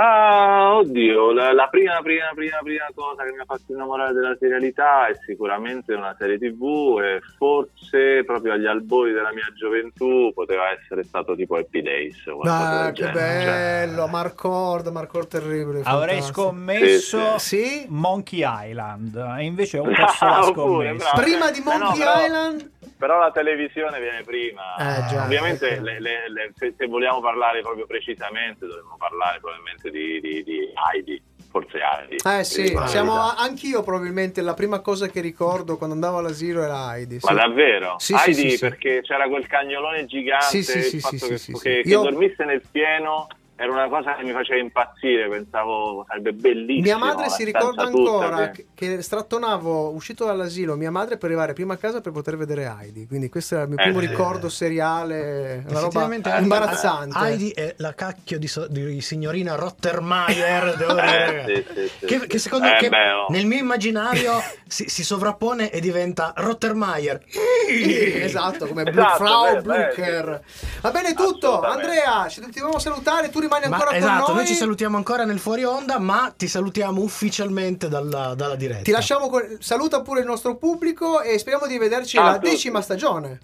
[0.00, 4.36] Ah, oddio, la, la prima, prima, prima, prima cosa che mi ha fatto innamorare della
[4.38, 10.70] serialità è sicuramente una serie tv e forse proprio agli albori della mia gioventù poteva
[10.70, 12.16] essere stato tipo Happy Days.
[12.44, 13.12] Ah, che genere.
[13.42, 15.80] Cioè, bello, Marcord, Marcord terribile.
[15.82, 16.42] Avrei fantastico.
[16.42, 17.86] scommesso Sì?
[17.88, 21.10] Monkey Island e invece ho perso Ah, la scommessa.
[21.16, 22.70] Prima di Eh no, Monkey però- Island?
[22.98, 24.74] Però la televisione viene prima.
[24.76, 25.80] Eh, già, Ovviamente, eh.
[25.80, 30.58] le- le- le- se, se vogliamo parlare proprio precisamente, dovremmo parlare probabilmente di, di, di
[30.92, 31.22] Heidi.
[31.50, 32.16] Forse Heidi.
[32.28, 36.94] Eh sì, siamo di- anch'io probabilmente la prima cosa che ricordo quando andavo all'asilo era
[36.96, 37.18] Heidi.
[37.22, 37.34] Ma sì.
[37.34, 37.94] davvero?
[37.98, 38.58] Sì, Heidi sì, sì.
[38.58, 43.28] perché c'era quel cagnolone gigante, Sì, sì, il fatto che, che- che dormisse nel pieno
[43.60, 46.82] era una cosa che mi faceva impazzire, pensavo sarebbe bellissimo.
[46.82, 48.66] Mia madre si ricorda tutta, ancora sì.
[48.74, 52.72] che, che strattonavo uscito dall'asilo mia madre per arrivare prima a casa per poter vedere
[52.78, 53.08] Heidi.
[53.08, 54.06] Quindi questo era il mio Eh, primo sì.
[54.06, 57.18] ricordo seriale, una roba Heidi- imbarazzante.
[57.18, 61.44] Heidi è la cacchio di, so- di signorina Rottermeier, devo dire.
[61.44, 62.26] Eh, sì, sì, sì, Che, sì.
[62.28, 63.26] che secondo Eh, che beh, oh.
[63.30, 64.34] nel mio immaginario
[64.68, 67.20] si, si sovrappone e diventa Rottermeier.
[67.68, 70.42] Esatto, come Esatto, Frau beh, beh, Blucher.
[70.80, 71.60] Va bene tutto.
[71.60, 74.44] Andrea, ci dobbiamo salutare, tu rimani Ma ancora esatto, con noi.
[74.44, 74.46] noi.
[74.46, 78.82] ci salutiamo ancora nel fuori onda, ma ti salutiamo ufficialmente dalla, dalla diretta.
[78.82, 79.56] Ti lasciamo con...
[79.60, 82.50] saluta pure il nostro pubblico e speriamo di vederci Ciao a alla tutti.
[82.50, 83.40] decima stagione.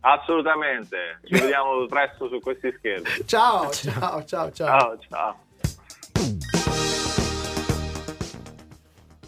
[0.00, 3.08] Assolutamente, ci vediamo presto su questi schermi.
[3.26, 4.78] Ciao, ciao, ciao, ciao.
[4.78, 5.36] Ciao, ciao.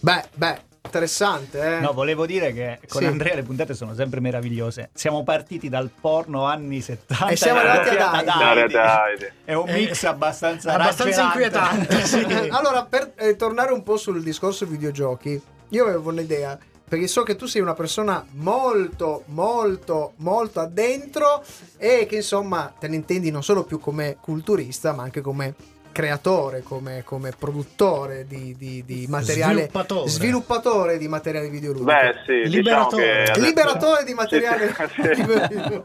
[0.03, 1.81] Beh, beh, interessante, eh.
[1.81, 3.07] No, volevo dire che con Sì.
[3.07, 4.90] Andrea le puntate sono sempre meravigliose.
[4.92, 8.29] Siamo partiti dal porno anni 70 E siamo arrivati ad.
[8.74, 9.26] Heidi.
[9.44, 11.94] È un Eh, mix abbastanza abbastanza raggelante.
[11.94, 12.05] inquietante,
[12.44, 12.48] sì.
[12.50, 16.59] allora, per eh, tornare un po' sul discorso videogiochi, io avevo un'idea.
[16.90, 21.40] Perché so che tu sei una persona molto, molto, molto addentro
[21.76, 25.55] e che insomma te ne intendi non solo più come culturista, ma anche come
[25.92, 30.09] creatore, come, come produttore di, di- di materiale Sviluppatore.
[30.09, 31.90] sviluppatore di materiale videoludico.
[31.90, 33.20] Beh, sì, Liberatore.
[33.26, 35.09] diciamo Liberatore di materiale Sì, sì.
[35.22, 35.83] videoludico.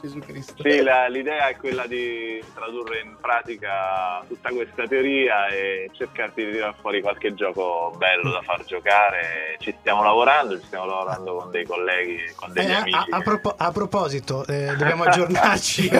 [0.00, 0.62] Gesù Cristo.
[0.62, 6.50] Sì, la- l'idea è quella di tradurre in pratica tutta questa teoria e cercare di
[6.50, 9.56] tirare fuori qualche gioco bello da far giocare.
[9.58, 12.98] Ci stiamo lavorando, ci stiamo lavorando con dei colleghi, con degli Eh, a, amici.
[13.10, 15.88] a propo- a proposito, eh, dobbiamo aggiornarci.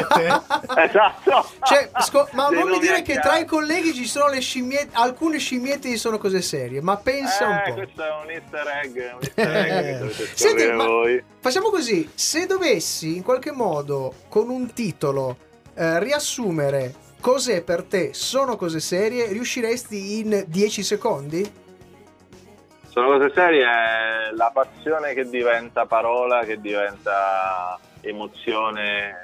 [0.76, 1.48] Esatto.
[1.62, 3.29] Cioè, sco- ma non mi dire a che caso.
[3.31, 7.53] Tra i colleghi ci sono le scimmiette, alcune scimmiette sono cose serie, ma pensa un
[7.55, 7.75] Eh, po'.
[7.75, 11.23] questo è un easter egg, un easter egg Senti, voi.
[11.38, 15.37] Facciamo così, se dovessi in qualche modo con un titolo
[15.75, 21.53] eh, riassumere cos'è per te sono cose serie, riusciresti in 10 secondi?
[22.88, 29.14] Sono cose serie, è la passione che diventa parola, che diventa emozione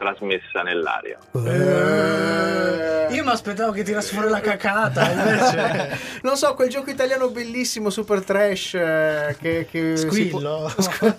[0.00, 1.18] trasmessa nell'aria.
[1.34, 5.98] Eh, io mi aspettavo che tirassi fuori la cacata, invece.
[6.22, 9.66] Non so, quel gioco italiano bellissimo, super trash, eh, che...
[9.70, 11.18] che si può- Squillo.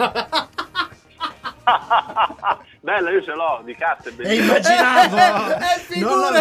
[2.84, 4.44] Bella, io ce l'ho, di cazzo, è E bellissimo.
[4.54, 5.18] immaginavo!
[5.94, 6.34] Eh, Non.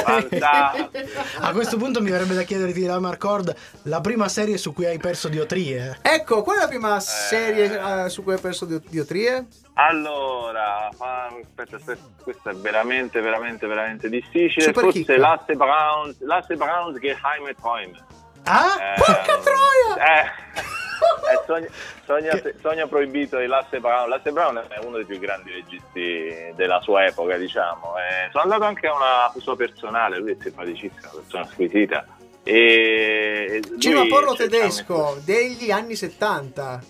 [1.41, 4.97] A questo punto mi verrebbe da chiederti la Marcord la prima serie su cui hai
[4.99, 5.99] perso diotrie.
[6.01, 9.47] Ecco, qual è la prima serie eh, su cui hai perso di- diotrie?
[9.75, 14.65] Allora, aspetta, aspetta, questo è veramente, veramente, veramente difficile.
[14.65, 15.19] Super Forse chicca.
[15.19, 17.99] Lasse Browns, Lasse Browns Geheime Träume.
[18.45, 18.77] Ah?
[18.81, 20.23] Eh, Porca troia!
[20.23, 20.31] Eh,
[21.33, 21.69] eh, sogno,
[22.05, 24.09] sogno- sogno proibito di Lasse Brown.
[24.09, 27.95] Lasse Brown è uno dei più grandi registi della sua epoca, diciamo.
[27.99, 32.07] Eh, sono andato anche a una sua personale, lui è simpaticissima, una persona squisita.
[32.43, 36.81] E Cinema porno cioè, tedesco degli anni 70.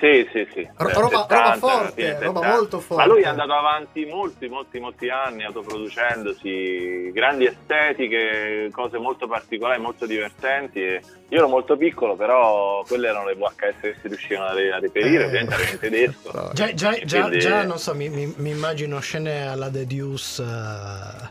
[0.00, 0.68] Sì, sì, sì.
[0.76, 2.48] Ro- roba- 70, roba forte, roba 70.
[2.48, 3.02] molto forte.
[3.06, 9.80] Ma lui è andato avanti molti, molti, molti anni autoproducendosi, grandi estetiche, cose molto particolari,
[9.80, 10.80] molto divertenti.
[10.80, 15.26] Io ero molto piccolo, però quelle erano le VHS che si riuscivano a, reperire, Eh.
[15.26, 16.50] ovviamente in tedesco.
[16.52, 20.42] Già, già- già- Quindi- già, non so, mi, mi- mi immagino scene alla The Deuce.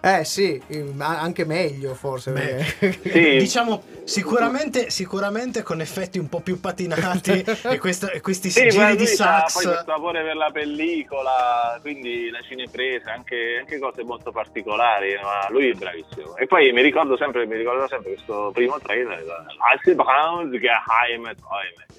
[0.01, 0.61] eh, Eh sì,
[0.93, 2.31] ma anche meglio forse.
[2.31, 3.37] Beh, perché- Sì.
[3.43, 8.85] Diciamo sicuramente, sicuramente con effetti un po' più patinati e, questa- e questi Sì, ma
[8.87, 9.53] giri di sax.
[9.53, 15.47] poi questo amore per la pellicola, quindi la cinepresa, anche, anche cose molto particolari, ma
[15.49, 16.35] lui è bravissimo.
[16.37, 19.23] E poi mi ricordo sempre, mi ricordo sempre questo primo trailer,
[19.71, 21.35] Alce Browns Träume.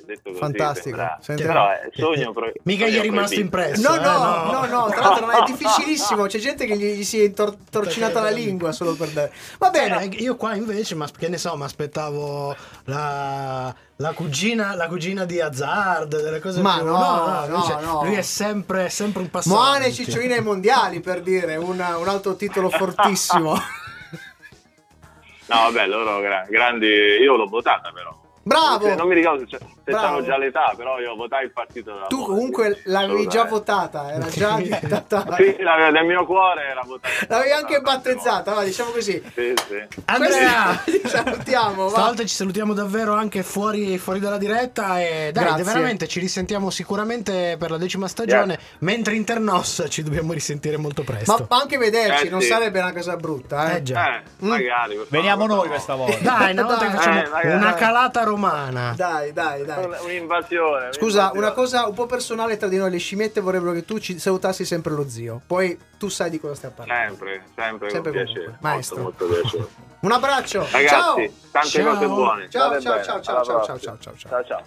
[0.04, 0.98] detto così, Fantastico.
[1.20, 3.88] sembra- Però è sogno pro- Mica gli è rimasto impresso.
[3.88, 5.44] No, eh, no, no, no, tra l'altro è No.
[5.46, 6.26] difficilissimo.
[6.26, 9.32] C'è gente che gli, gli si è torcinata la lingua solo per dare.
[9.58, 10.02] Va bene.
[10.04, 15.24] Eh, io qua invece, ma che ne so, mi aspettavo la, la cugina, la cugina
[15.24, 18.02] di Hazard, delle cose Ma più- no, no, invece no.
[18.04, 19.54] Lui è sempre, sempre un passaggio.
[19.56, 23.58] Moane Ciccioline ai mondiali per dire una- un altro titolo fortissimo.
[25.46, 26.86] No, vabbè, loro gra- grandi.
[26.86, 28.18] Io l'ho votata, però.
[28.44, 28.94] Bravo!
[28.94, 29.58] Non mi ricordo se,
[29.94, 34.12] avevo già l'età, però io votai il partito della Tu Modi, comunque l'avevi già votata,
[34.12, 35.36] era già diventata.
[35.36, 37.12] Sì, la- nel mio cuore era votata.
[37.28, 39.22] L'avevi anche battezzata, va, diciamo così.
[39.34, 39.82] Sì, sì.
[40.04, 40.78] Andrea!
[40.84, 41.88] Questi- Ti salutiamo, va.
[41.90, 45.64] Stavolta ci salutiamo davvero anche fuori, fuori dalla diretta e dai, Grazie.
[45.64, 51.46] veramente ci risentiamo sicuramente per la decima stagione, mentre Internos ci dobbiamo risentire molto presto.
[51.48, 52.48] Ma anche vederci, Eh, non sì.
[52.48, 53.76] sarebbe una cosa brutta, eh.
[53.76, 54.16] Eh già.
[54.18, 54.96] Eh, magari.
[54.96, 55.70] per Veniamo noi no.
[55.70, 56.18] questa volta.
[56.20, 56.90] Dai, una volta Dai.
[56.90, 58.92] che facciamo Eh, una calata romana.
[58.96, 59.84] Dai, dai, dai.
[59.84, 60.92] Un- Un'invasione.
[60.92, 61.38] Scusa, un'invasione.
[61.38, 64.64] una cosa un po' personale tra di noi, le scimmiette vorrebbero che tu ci salutassi
[64.64, 65.40] sempre lo zio.
[65.46, 67.14] Poi tu sai di cosa stiamo parlando.
[67.16, 68.58] Sempre, sempre, Sempre con piacere.
[68.60, 69.02] Maestro.
[69.02, 69.68] Molto, molto piacere.
[70.04, 70.58] Un abbraccio.
[70.70, 71.14] Ragazzi, ciao.
[71.50, 71.92] tante Ciao.
[71.94, 72.50] cose buone.
[72.50, 72.82] Ciao, ciao, bene.
[72.82, 74.14] ciao, ciao, ciao, ciao, ciao, ciao.
[74.16, 74.62] ciao, ciao.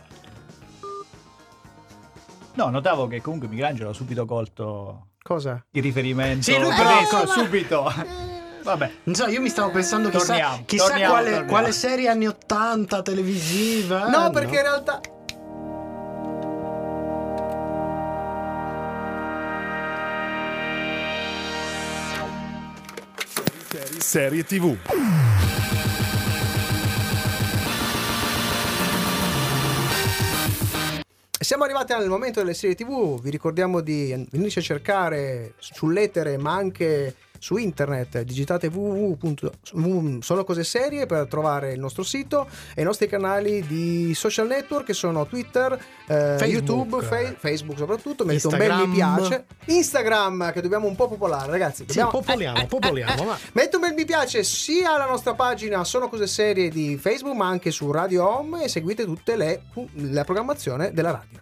[2.56, 5.64] No, notavo che comunque Michelangelo ha subito colto Cosa?
[5.72, 6.42] il riferimento.
[6.42, 8.27] Sì, lui però- subito.
[8.68, 8.92] Vabbè.
[9.04, 11.50] Non so, io mi stavo pensando chissà, Torniamo, chissà torniamo, quale, torniamo.
[11.50, 14.10] quale serie anni 80 televisiva.
[14.10, 15.00] No, perché in realtà
[24.00, 24.76] Serie TV.
[31.40, 36.54] Siamo arrivati al momento delle serie TV, vi ricordiamo di venirci a cercare sull'etere ma
[36.54, 44.14] anche su internet, digitate www.sonocoseserie per trovare il nostro sito e i nostri canali di
[44.14, 46.50] social network che sono Twitter, eh, Facebook.
[46.50, 51.52] YouTube, Fe- Facebook soprattutto, mettete un bel mi piace, Instagram che dobbiamo un po' popolare
[51.52, 52.12] ragazzi, Sì, dobbiamo...
[52.12, 56.70] popoliamo, popoliamo, ma Metti un bel mi piace sia alla nostra pagina Sono Cose Serie
[56.70, 59.62] di Facebook ma anche su Radio Home e seguite tutte le
[59.94, 61.42] la programmazione della radio.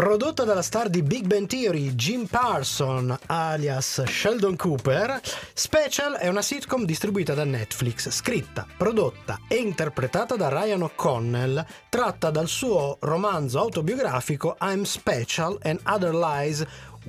[0.00, 5.20] Prodotta dalla star di Big Bang Theory, Jim Parson, alias Sheldon Cooper,
[5.52, 12.30] Special è una sitcom distribuita da Netflix, scritta, prodotta e interpretata da Ryan O'Connell, tratta
[12.30, 16.64] dal suo romanzo autobiografico I'm Special and Other Lies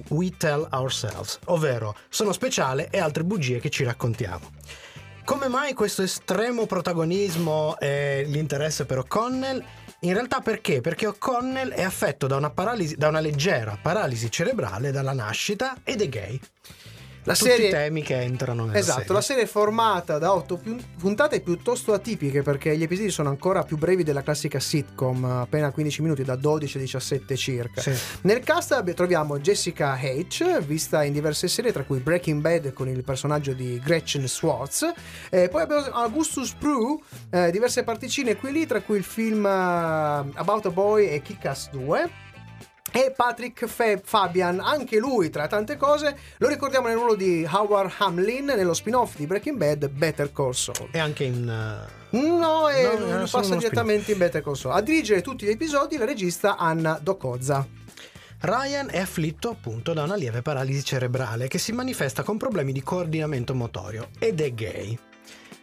[0.09, 4.49] We Tell Ourselves, ovvero sono speciale e altre bugie che ci raccontiamo.
[5.23, 9.63] Come mai questo estremo protagonismo e l'interesse per O'Connell?
[10.03, 10.81] In realtà perché?
[10.81, 16.01] Perché O'Connell è affetto da una, paralisi, da una leggera paralisi cerebrale dalla nascita ed
[16.01, 16.39] è gay.
[17.23, 19.13] La Tutti serie temi che entrano nella Esatto, serie.
[19.13, 23.61] la serie è formata da otto pu- puntate piuttosto atipiche perché gli episodi sono ancora
[23.61, 27.81] più brevi della classica sitcom, appena 15 minuti, da 12 a 17 circa.
[27.81, 27.93] Sì.
[28.21, 33.03] Nel cast troviamo Jessica H, vista in diverse serie, tra cui Breaking Bad con il
[33.03, 34.91] personaggio di Gretchen Swartz.
[35.29, 36.97] Eh, poi abbiamo Augustus Prue,
[37.29, 41.21] eh, diverse particine qui e lì, tra cui il film eh, About a Boy e
[41.21, 42.29] Kick-Ass 2.
[42.91, 47.93] E Patrick Fe- Fabian, anche lui tra tante cose, lo ricordiamo nel ruolo di Howard
[47.99, 50.89] Hamlin nello spin-off di Breaking Bad Better Call Saul.
[50.91, 51.47] E anche in...
[51.47, 54.75] uh, No, e No, lui solo passa direttamente in Better Call Saul.
[54.75, 57.65] A dirigere tutti gli episodi la regista Anna Docozza.
[58.41, 62.81] Ryan è afflitto appunto da una lieve paralisi cerebrale che si manifesta con problemi di
[62.81, 64.97] coordinamento motorio ed è gay.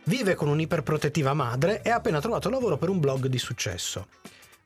[0.05, 4.07] Vive con un'iperprotettiva madre e ha appena trovato lavoro per un blog di successo.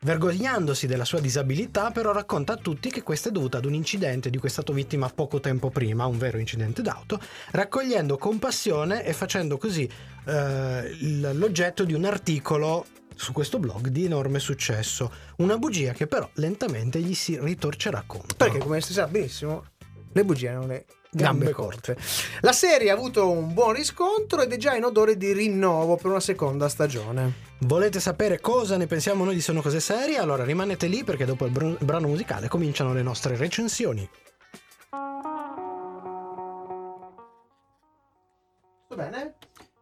[0.05, 4.31] Vergognandosi della sua disabilità, però racconta a tutti che questa è dovuta ad un incidente
[4.31, 7.21] di cui è stato vittima poco tempo prima, un vero incidente d'auto,
[7.53, 9.89] raccogliendo compassione e facendo così
[10.25, 12.85] eh, l'oggetto di un articolo
[13.15, 15.13] su questo blog di enorme successo.
[15.37, 18.37] Una bugia che però lentamente gli si ritorcerà contro.
[18.37, 19.67] Perché, come si sa benissimo,
[20.13, 21.97] le bugie hanno le gambe, Gambe corte.
[22.41, 26.07] La serie ha avuto un buon riscontro ed è già in odore di rinnovo per
[26.07, 27.51] una seconda stagione.
[27.61, 30.19] Volete sapere cosa ne pensiamo noi di Sono Cose Serie?
[30.19, 34.09] Allora rimanete lì perché dopo il br- brano musicale cominciano le nostre recensioni.
[38.89, 39.35] Va bene?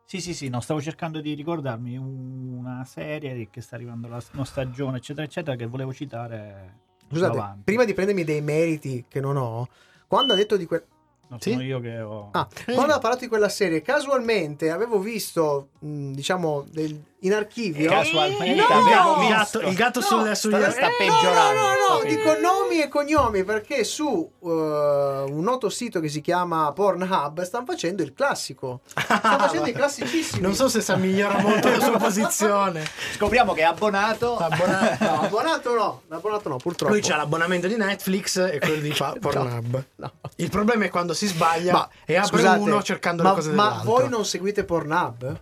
[0.04, 4.44] Sì, sì, sì, no, stavo cercando di ricordarmi una serie che sta arrivando la una
[4.44, 6.78] stagione, eccetera, eccetera, che volevo citare.
[7.08, 9.68] Scusate, prima di prendermi dei meriti che non ho,
[10.08, 10.84] quando ha detto di quel...
[11.30, 11.50] No, Sì?
[11.52, 12.30] sono io che ho...
[12.32, 17.90] Ah, quando ha parlato di quella serie, casualmente avevo visto, mh, diciamo, del- in archivio...
[17.90, 18.66] Casualmente No!
[18.66, 19.58] abbiamo il visto...
[19.58, 21.60] gatto, il gatto No, sulle, sugli sta- sta Eh, peggiorando.
[21.60, 26.20] No, no, no, dico nomi e cognomi perché su eh, un noto sito che si
[26.20, 28.80] chiama Pornhub stanno facendo il classico.
[28.84, 30.40] Stanno facendo i classicissimi.
[30.42, 32.84] Non so se si migliora molto la sua posizione.
[33.14, 34.36] Scopriamo che è abbonato...
[34.36, 35.04] Abbonato.
[35.04, 36.92] No, abbonato no, abbonato no, purtroppo.
[36.92, 39.84] Lui c'ha l'abbonamento di Netflix e quello di Pornhub.
[39.96, 40.12] No.
[40.36, 43.50] Il problema è quando si sbaglia Ma, e apre scusate, uno cercando ma, le cose
[43.50, 43.90] ma dell'altro.
[43.90, 45.40] voi non seguite Pornhub?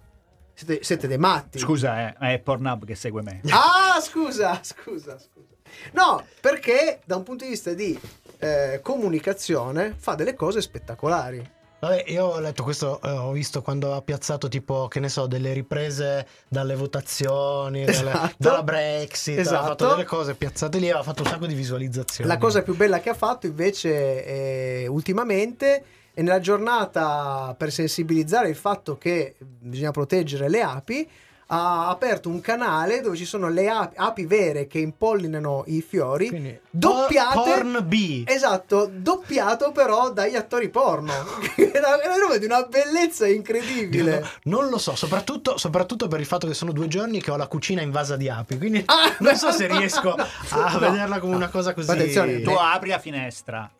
[0.59, 1.57] Siete, siete dei matti.
[1.61, 3.42] Scusa, eh, è Pornhub che segue me.
[3.51, 5.55] Ah, scusa, scusa, scusa.
[5.92, 7.97] No, perché da un punto di vista di
[8.40, 11.49] eh, comunicazione fa delle cose spettacolari.
[11.79, 15.29] Vabbè, io ho letto questo, eh, ho visto quando ha piazzato tipo, che ne so,
[15.29, 18.35] delle riprese dalle votazioni, dalle- Esatto.
[18.37, 19.59] dalla Brexit, Esatto.
[19.64, 22.29] ha fatto delle cose piazzate lì, ha fatto un sacco di visualizzazioni.
[22.29, 25.85] La cosa più bella che ha fatto invece è, ultimamente
[26.19, 31.09] è nella giornata per sensibilizzare il fatto che bisogna proteggere le api.
[31.51, 36.27] Ha aperto un canale dove ci sono le api, api vere che impollinano i fiori,
[36.29, 37.35] Quindi, doppiate.
[37.35, 38.25] Porn B.
[38.27, 41.13] Esatto, doppiato però dagli attori porno.
[41.55, 44.19] È una, è una roba di una bellezza incredibile.
[44.43, 47.37] No, non lo so, soprattutto, soprattutto per il fatto che sono due giorni che ho
[47.37, 51.21] la cucina invasa di api, quindi Ah, non so se riesco no, a no, vederla
[51.21, 51.89] come una cosa così.
[51.89, 53.71] Attenzione, Tu apri la finestra,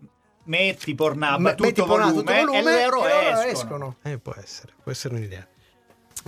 [0.49, 3.97] metti Pornhub Ma- a tutto, metti volume, tutto volume e loro loro escono.
[4.03, 5.47] Eh, può essere, può essere un'idea.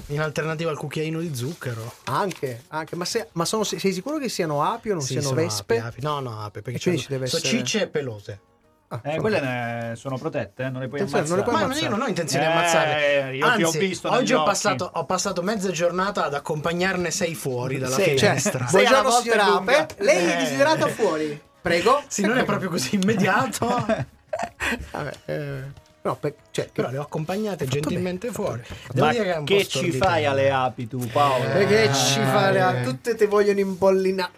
[0.07, 1.93] In alternativa al cucchiaino di zucchero.
[2.05, 2.97] Anche, anche.
[2.97, 5.79] Ma, se- ma sono- sei sicuro che siano api o non Sì, siano vespe?
[5.79, 6.01] api, api.
[6.03, 8.41] No, no, api, perché E deve sono essere- cicce pelose.
[8.93, 11.67] Ah, Eh, quelle ne sono protette, eh, non le puoi Attenzione, non le ammazzare.
[11.67, 13.37] puoi Ma io non ho intenzione Eh, di ammazzarle.
[13.37, 17.35] io ti ho Anzi, visto oggi ho passato, ho passato mezza giornata ad accompagnarne sei
[17.37, 18.67] fuori dalla Sì, Cioè, finestra.
[18.67, 19.75] Sei alla buongiorno signora.
[19.77, 19.95] Ape.
[20.03, 20.37] Lei è Eh.
[20.43, 21.41] desiderata fuori.
[21.61, 22.03] Prego.
[22.09, 23.67] Sì, non è proprio così immediato,
[24.93, 25.63] Vabbè, eh,
[26.03, 28.63] no, per- cioè, però le ho accompagnate gentilmente bene, fuori.
[28.93, 31.45] Devo Ma dire è un che po' ci fai alle api tu, Paolo?
[31.45, 32.85] Eh, Perché ci fa le eh.
[32.85, 34.31] tutte te vogliono impollinare.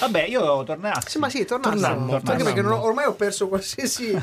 [0.00, 1.10] Vabbè, io tornassi.
[1.10, 1.44] Sì, ma sì.
[1.44, 4.20] Tornammo, Anche perché ho- ormai ho perso qualsiasi ah,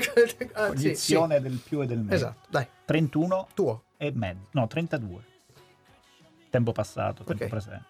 [0.00, 2.02] sì, Cognizione del più e del sì.
[2.02, 2.14] meno.
[2.14, 3.82] Esatto, dai, 31 tuo.
[3.96, 4.48] e mezzo.
[4.52, 5.22] No, 32.
[6.50, 7.48] Tempo passato, tempo Ok.
[7.50, 7.84] presente.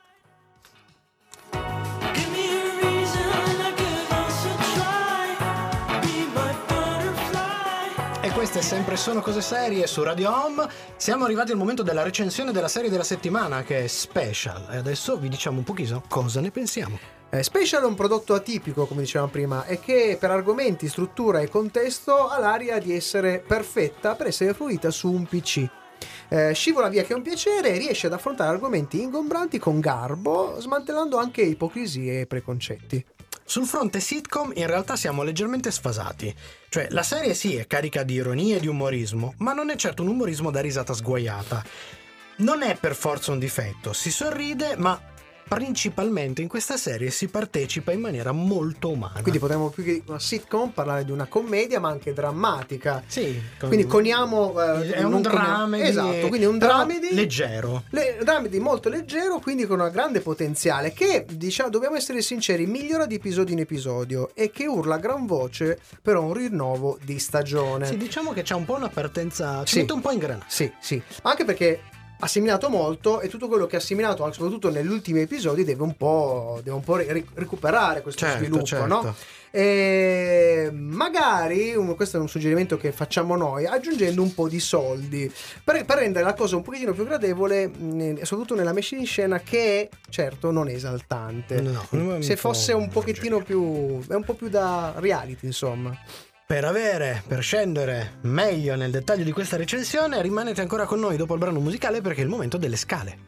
[8.42, 10.66] Queste sempre sono cose serie su Radio Home.
[10.96, 14.66] Siamo arrivati al momento della recensione della serie della settimana che è special.
[14.72, 16.98] E adesso vi diciamo un pochino cosa ne pensiamo.
[17.30, 21.48] Eh, Special è un prodotto atipico, come dicevamo prima, e che per argomenti, struttura e
[21.48, 25.68] contesto ha l'aria di essere perfetta per essere fruita su un PC.
[26.28, 30.58] Eh, scivola via che è un piacere e riesce ad affrontare argomenti ingombranti con garbo,
[30.58, 33.04] smantellando anche ipocrisie e preconcetti.
[33.52, 36.34] Sul fronte sitcom in realtà siamo leggermente sfasati.
[36.70, 40.00] Cioè, la serie sì è carica di ironie e di umorismo, ma non è certo
[40.00, 41.62] un umorismo da risata sguaiata.
[42.36, 44.98] Non è per forza un difetto, si sorride, ma
[45.46, 49.20] principalmente in questa serie si partecipa in maniera molto umana.
[49.22, 53.02] Quindi potremmo più che una sitcom parlare di una commedia, ma anche drammatica.
[53.06, 54.60] sì, con- Quindi coniamo.
[54.82, 57.14] eh, è un dramedy, Esatto, quindi un dramedy.
[57.14, 57.84] leggero.
[57.90, 63.06] Le, dramedy molto leggero, quindi con un grande potenziale, che diciamo, dobbiamo essere sinceri, migliora
[63.06, 67.86] di episodio in episodio e che urla a gran voce per un rinnovo di stagione.
[67.86, 69.78] Sì, diciamo che c'è un po' una partenza, ci Sì.
[69.80, 70.44] mette un po' in grana.
[70.46, 71.00] Sì, sì.
[71.22, 71.80] Anche perché
[72.22, 75.96] assimilato molto e tutto quello che ha assimilato, anche soprattutto negli ultimi episodi, deve un
[75.96, 78.86] po', deve un po' ri- recuperare questo Certo, sviluppo, certo.
[78.86, 79.14] no?
[79.54, 85.30] E magari, questo è un suggerimento che facciamo noi, aggiungendo un po' di soldi
[85.62, 89.04] per, per rendere la cosa un pochettino più gradevole, mh, e soprattutto nella messa in
[89.04, 91.60] scena che certo non è esaltante.
[91.60, 95.94] No, un Se fosse un pochettino più, è un po' più da reality, insomma.
[96.52, 101.32] Per avere, per scendere meglio nel dettaglio di questa recensione, rimanete ancora con noi dopo
[101.32, 103.18] il brano musicale perché è il momento delle scale.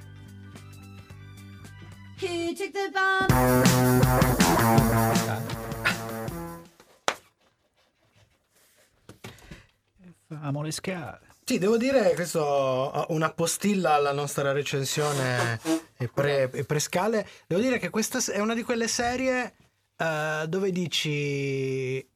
[10.29, 11.21] Famo le scale.
[11.45, 15.59] Sì, devo dire questo una postilla alla nostra recensione
[15.97, 17.27] e pre, e pre-scale.
[17.47, 19.55] Devo dire che questa è una di quelle serie
[19.97, 22.13] eh, dove dici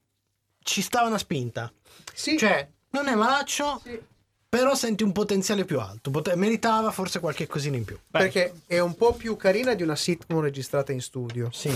[0.69, 1.73] ci sta una spinta.
[2.13, 3.99] Sì, Cioè, non è malaccio, Sì.
[4.49, 6.11] però senti un potenziale più alto.
[6.11, 7.99] Pote- meritava forse qualche cosina in più.
[8.07, 11.49] Beh, perché è un po' più carina di una sitcom registrata in studio.
[11.53, 11.73] Sì.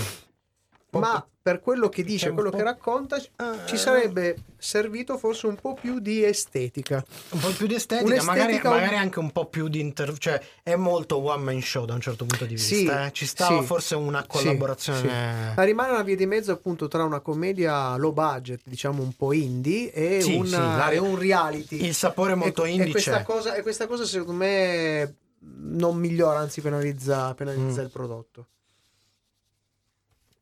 [0.99, 3.65] Ma per quello che dice, un quello che racconta, Ah.
[3.65, 7.03] ci sarebbe servito forse un po' più di estetica.
[7.31, 10.17] Un po' più di estetica, magari, magari anche un po' più di inter...
[10.17, 12.73] cioè è molto one man show da un certo punto di vista.
[12.75, 13.11] Sì, eh.
[13.11, 14.99] Ci stava sì, forse una collaborazione.
[14.99, 15.53] sì.
[15.57, 19.33] Ma rimane una via di mezzo appunto tra una commedia low budget, diciamo un po'
[19.33, 21.83] indie, e, una- e un reality.
[21.85, 26.39] Il sapore molto e, indie e questa, cosa, e questa cosa secondo me non migliora,
[26.39, 27.83] anzi penalizza, penalizza Mm.
[27.85, 28.47] il prodotto.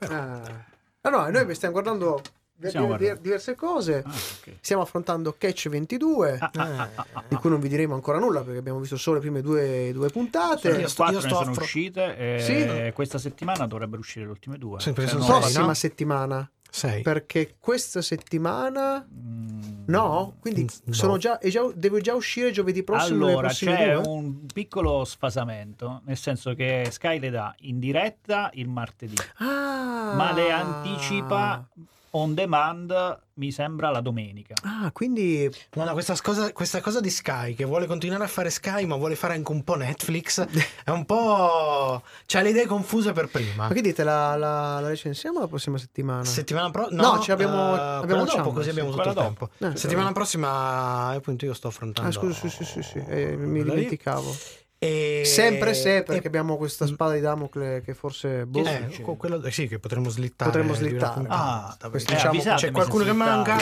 [0.09, 0.65] Ah.
[1.01, 2.21] Ah, no, noi stiamo guardando
[2.63, 3.21] Stiamo di- guardando.
[3.21, 4.03] diverse cose.
[4.05, 4.53] Ah, ok.
[4.61, 6.37] Stiamo affrontando Catch 22.
[6.39, 7.23] Ah, ah, ah, ah, ah.
[7.27, 10.09] di cui non vi diremo ancora nulla perché abbiamo visto solo le prime due, due
[10.09, 10.69] puntate.
[10.69, 12.91] Sono io sto- io sto sono affro- uscite e Sì.
[12.93, 14.79] questa settimana dovrebbero uscire le ultime due.
[14.79, 15.73] Sì, perché Se sono non sei, prossima no?
[15.73, 17.01] settimana Sei.
[17.01, 20.93] perché questa settimana Mm, no quindi No.
[20.93, 24.07] sono già, già- devo già uscire giovedì prossimo Allora, c'è due?
[24.07, 30.13] un piccolo sfasamento, nel senso che Sky le dà in diretta il martedì, Ah.
[30.15, 31.67] ma le anticipa
[32.13, 34.53] on demand, mi sembra, la domenica.
[34.63, 38.49] ah quindi No, no, questa cosa, questa cosa di Sky che vuole continuare a fare
[38.49, 40.45] Sky, ma vuole fare anche un po' Netflix,
[40.83, 42.01] è un po'.
[42.25, 43.67] C'ha le idee confuse per prima.
[43.67, 47.73] ma che dite la, la, la recensiamo la prossima settimana Settimana prossima, No, ci abbiamo-
[47.73, 48.69] abbiamo quella dopo, Chamba, così sì.
[48.69, 49.49] abbiamo tutto Quella il dopo.
[49.57, 49.73] tempo.
[49.75, 52.09] Eh, Settimana prossima, appunto, io sto affrontando.
[52.09, 54.35] ah scusa sì sì sì, sì, eh, mi dimenticavo
[54.83, 55.21] E...
[55.25, 59.03] sempre se perché e- abbiamo questa spada di Damocle che forse boh, Eh, succede?
[59.03, 60.49] co- quello, eh sì, che potremmo slittare.
[60.49, 61.25] Potremmo una slittare.
[61.27, 63.57] Ah, perché eh, diciamo, c'è qualcuno che manca.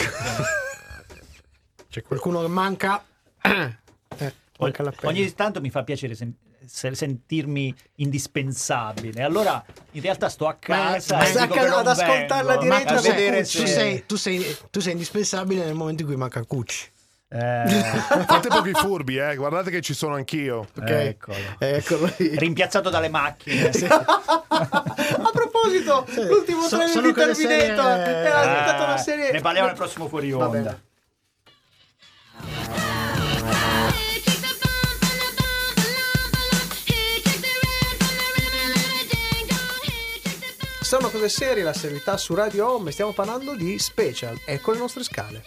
[1.90, 3.04] C'è qualcuno che manca.
[3.42, 4.84] eh, manca.
[5.02, 9.22] Ogni tanto mi fa piacere sen- se- sentirmi indispensabile.
[9.22, 12.62] Allora, in realtà sto a casa ma e dico che ad non ascoltare la vengo,
[12.76, 16.16] diretta a vedere tu, se- sei, tu, sei, tu sei indispensabile nel momento in cui
[16.16, 16.90] manca Cucci.
[17.32, 17.64] Eh,
[18.26, 19.36] Fate pochi furbi, eh.
[19.36, 20.66] Guardate che ci sono anch'io.
[20.76, 20.90] Ok.
[20.90, 21.36] eccolo.
[21.58, 22.12] Eccolo.
[22.18, 23.70] Rimpiazzato dalle macchine.
[24.48, 29.68] A proposito, l'ultimo So- trailer di Terminator serie- era Ah, stata una serie Ne parliamo
[29.68, 30.76] nel prossimo fuori onda.
[40.82, 45.04] Sono cose serie, la serietà su Radio Home, stiamo parlando di special, ecco le nostre
[45.04, 45.44] scale.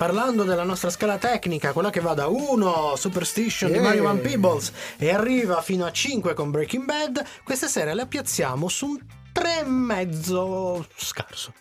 [0.00, 3.86] Parlando della nostra scala tecnica, quella che va da 1 Superstition di Yeah.
[3.86, 8.66] Mario Van Peebles e arriva fino a 5 con Breaking Bad, questa sera la piazziamo
[8.70, 8.98] su un
[9.34, 11.52] 3,5 scarso.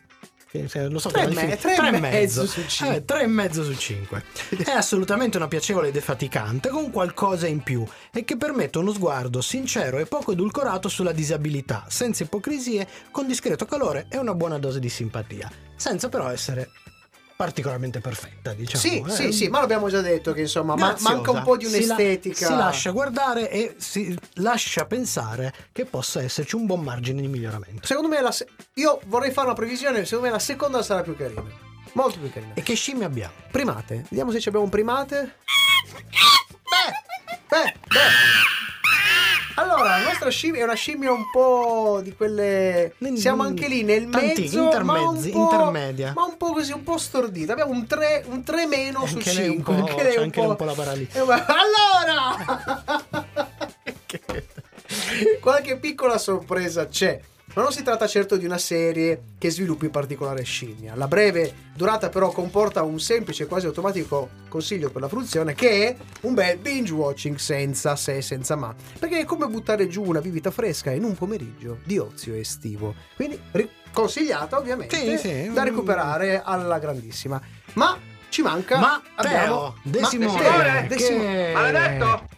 [0.89, 2.45] Lo so Tre me- tre e Tre e mezzo mezzo.
[2.47, 2.95] su cinque.
[2.95, 4.23] Eh, tre e mezzo su 5.
[4.63, 9.41] È assolutamente una piacevole e defaticante con qualcosa in più e che permette uno sguardo
[9.41, 14.79] sincero e poco edulcorato sulla disabilità, senza ipocrisie, con discreto calore e una buona dose
[14.79, 16.69] di simpatia, senza però essere
[17.39, 18.81] particolarmente perfetta, diciamo.
[18.83, 19.09] sì, eh.
[19.09, 21.13] sì, sì, ma l'abbiamo già detto che insomma ma- Graziosa.
[21.13, 22.45] manca un po' di Si la- un'estetica.
[22.47, 27.87] Si, lascia guardare e si lascia pensare che possa esserci un buon margine di miglioramento.
[27.87, 31.15] Secondo me la se- io vorrei fare una previsione, secondo me la seconda sarà più
[31.15, 31.41] carina.
[31.93, 32.55] Molto più carina.
[32.55, 33.31] E che scimmie abbiamo?
[33.49, 35.35] Primate, vediamo se ci abbiamo un primate.
[36.69, 36.91] Beh,
[37.47, 37.99] beh, beh.
[39.55, 42.93] Allora, la nostra scimmia è una scimmia un po' di quelle.
[43.15, 44.71] Siamo anche lì nel Tanti mezzo, ma un
[45.17, 46.13] intermezzi, po', intermedia.
[46.15, 47.51] Ma un po' così, un po' stordita.
[47.53, 49.73] Abbiamo un 3, un 3 meno su Anche lei un 5.
[49.75, 50.41] po'- Anche lei un po'.
[50.49, 51.17] un po' la paralisi.
[51.17, 53.17] Eh, ma- Allora!
[55.41, 57.19] Qualche piccola sorpresa c'è.
[57.55, 60.93] Ma non si tratta certo di una serie che sviluppi particolare scimmia.
[60.95, 65.87] La breve durata però comporta un semplice e quasi automatico consiglio per la fruizione che
[65.87, 68.73] è un bel binge watching senza se e senza ma.
[68.99, 72.93] Perché è come buttare giù una bibita fresca in un pomeriggio di ozio estivo.
[73.15, 75.51] Quindi ri- consigliata ovviamente Sì, sì.
[75.51, 77.41] da recuperare alla grandissima.
[77.73, 77.97] Ma
[78.29, 81.51] ci manca Ma abbiamo Teo, De Simone, De che- Simone.
[81.53, 82.37] Maledetto!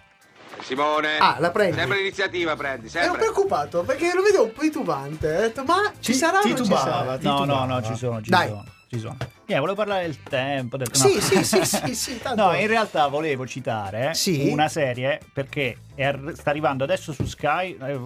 [0.63, 1.17] Simone.
[1.17, 1.77] Ah, la prendi.
[1.77, 3.19] Sempre l'iniziativa prendi, Ero sempre.
[3.19, 5.35] preoccupato perché lo vedo un po' titubante.
[5.35, 7.17] Ho detto, ma ci sarà o ci sarà?
[7.21, 8.47] No, no, no, ci sono, ci Dai.
[8.47, 8.65] sono.
[8.87, 9.15] Ci sono.
[9.45, 10.75] Eh, volevo parlare del tempo.
[10.75, 11.21] ho detto, Sì, no.
[11.21, 14.49] sì, sì, sì, sì, tanto- No, in realtà volevo citare Sì.
[14.51, 17.77] una serie perché ar- sta arrivando adesso su Sky.
[17.81, 17.99] eh,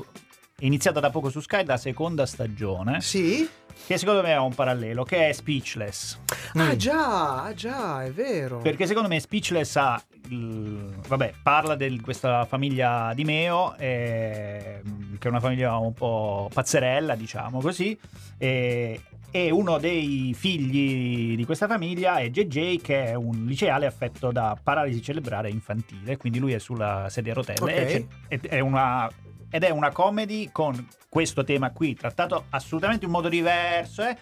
[0.57, 3.01] È iniziata da poco su Sky la seconda stagione.
[3.01, 3.49] Sì?
[3.87, 6.19] Che secondo me ha un parallelo, che è Speechless.
[6.55, 8.57] Ah già, ah già, è vero.
[8.59, 10.01] Perché secondo me Speechless ha.
[10.29, 14.81] il- vabbè, parla di questa famiglia di Meo, eh,
[15.19, 17.95] che è una famiglia un po' pazzerella, diciamo così.
[18.39, 24.31] E, e uno dei figli di questa famiglia è JJ, che è un liceale affetto
[24.31, 26.17] da paralisi cerebrale infantile.
[26.17, 27.59] Quindi lui è sulla sedia a rotelle.
[27.61, 27.69] Ok.
[27.69, 29.07] E c'è- ed è una.
[29.55, 34.17] Ed è una comedy con questo tema qui, trattato assolutamente in modo diverso, eh,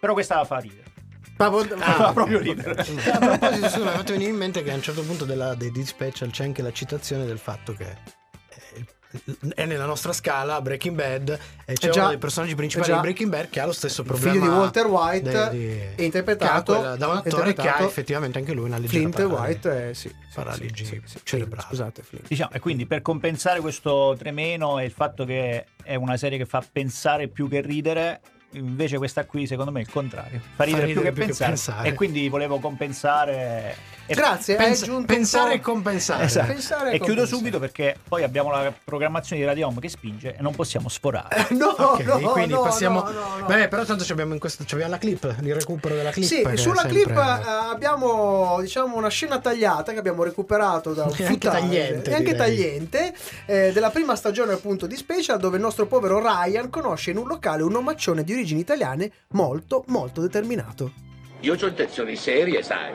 [0.00, 0.84] però questa la fa ridere.
[1.80, 2.70] Ah, proprio ridere.
[2.70, 5.70] A proposito, scusa, mi è venire in mente che a un certo punto della, dei
[5.84, 7.98] Special c'è anche la citazione del fatto che
[9.54, 12.94] è nella nostra scala Breaking Bad e c'è Eh già, uno dei personaggi principali eh
[12.94, 16.02] di Breaking Bad che ha lo stesso Il problema figlio di Walter White di- è
[16.02, 19.40] interpretato che quella- da un attore che ha effettivamente anche lui una leggera Flint paralisi.
[19.42, 21.66] White, eh, sì, Paralisi sì, sì, sì, cerebrale.
[21.68, 22.28] Scusate, Flint.
[22.28, 26.44] Diciamo, e quindi per compensare questo tremeno e il fatto che è una serie che
[26.46, 28.20] fa pensare più che ridere,
[28.52, 30.40] invece questa qui secondo me è il contrario.
[30.54, 31.88] Fa ridere, più, che, pensare, pensare.
[31.88, 33.96] E quindi volevo compensare.
[34.14, 36.24] Grazie, Pens- pensare e compensare.
[36.24, 36.46] Esatto.
[36.46, 37.36] Pensare e E chiudo compensare.
[37.36, 41.46] subito perché poi abbiamo la programmazione di Radio Home che spinge e non possiamo sforare.
[41.50, 43.02] No, Ok, no, quindi no, passiamo.
[43.02, 43.46] no, no, no.
[43.46, 44.64] Beh, però tanto ci abbiamo in questo.
[44.64, 46.26] ci abbiamo la clip, il recupero della clip.
[46.26, 47.20] Sì, sulla sempre- clip eh,
[47.70, 52.14] abbiamo diciamo una scena tagliata che abbiamo recuperato da un E anche footage, tagliente, e
[52.14, 53.14] anche tagliente
[53.46, 57.26] eh, della prima stagione appunto di Special dove il nostro povero Ryan conosce in un
[57.26, 60.92] locale un omaccione di origini italiane molto molto determinato.
[61.40, 62.92] Io ho intenzioni serie, sai.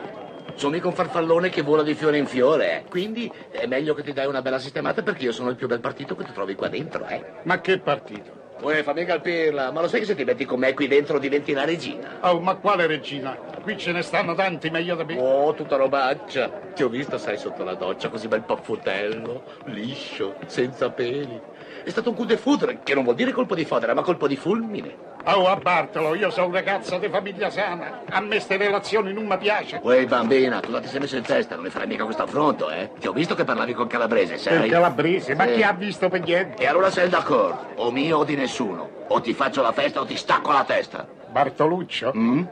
[0.54, 2.84] Sono mica un farfallone che vola di fiore in fiore, eh.
[2.88, 5.80] Quindi è meglio che ti dai una bella sistemata perché io sono il più bel
[5.80, 7.22] partito che tu trovi qua dentro, eh.
[7.42, 8.42] Ma che partito?
[8.60, 11.52] Uè, fammi calpirla, ma lo sai che se ti metti con me qui dentro diventi
[11.52, 12.18] la regina?
[12.20, 13.36] Oh, ma quale regina?
[13.60, 15.18] Qui ce ne stanno tanti meglio da me.
[15.18, 16.48] Oh, tutta robaccia.
[16.72, 21.38] Ti ho visto, sai, sotto la doccia, così bel paffutello, liscio, senza peli.
[21.84, 24.26] È stato un coup de foudre, che non vuol dire colpo di fodera, ma colpo
[24.26, 25.12] di fulmine.
[25.26, 28.00] Oh, a Bartolo, io sono un ragazzo di famiglia sana.
[28.08, 29.80] A me ste relazioni non mi piace.
[29.82, 32.70] Uè, bambina, tu la ti sei messo in testa, non ne farai mica questo affronto,
[32.70, 32.90] eh?
[32.98, 34.64] Ti ho visto che parlavi con Calabrese, sai?
[34.64, 35.52] Il calabrese, ma Sì.
[35.54, 36.62] chi ha visto per niente?
[36.62, 38.88] E allora sei d'accordo, o mio o di nessuno.
[39.08, 41.06] O ti faccio la festa o ti stacco la testa.
[41.30, 42.12] Bartoluccio?
[42.16, 42.42] Mm?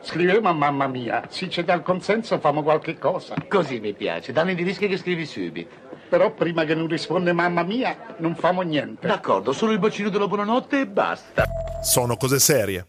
[0.00, 1.22] Scrivemo a mamma mia.
[1.28, 3.36] Se ci dà il consenso famo qualche cosa.
[3.48, 5.90] Così mi piace, danno i dischi che scrivi subito.
[6.12, 9.06] Però prima che non risponde mamma mia, non famo niente.
[9.06, 11.44] D'accordo, solo il bacino della buonanotte e basta.
[11.80, 12.86] Sono cose serie.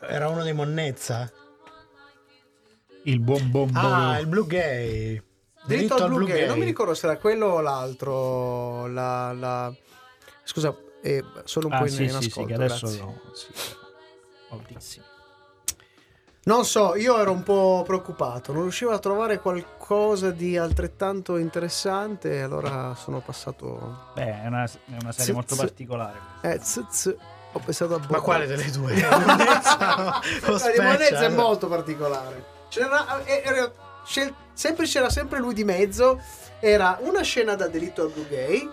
[0.00, 1.30] Era uno dei Monnezza.
[3.04, 3.84] Il buon buon buon.
[3.84, 5.22] Ah, il Blue Gay.
[5.64, 6.48] Diritto al Blue Gay.
[6.48, 8.88] Non mi ricordo se era quello o l'altro.
[8.88, 9.72] La, la-
[10.42, 12.48] Scusa, eh, sono un Ah, po' in, sì, in sì, sì, ascolto.
[12.48, 13.04] che adesso grazie.
[13.04, 13.52] no, sì,
[14.50, 15.04] altissimi.
[16.46, 22.42] Non so, io ero un po' preoccupato, non riuscivo a trovare qualcosa di altrettanto interessante,
[22.42, 24.10] allora sono passato...
[24.14, 25.60] Beh, è una, è una serie Sì, molto sì.
[25.60, 26.18] particolare.
[26.42, 27.16] Eh, z, z,
[27.52, 28.20] ho pensato a Ma Bob.
[28.20, 28.92] quale delle due?
[28.92, 32.44] Monnezza o No, di Monezza è molto particolare.
[32.68, 33.72] C'era, eh, era-
[34.04, 36.20] scel- sempre, c'era sempre lui di mezzo,
[36.60, 38.70] era una scena da delitto al Blue Gay,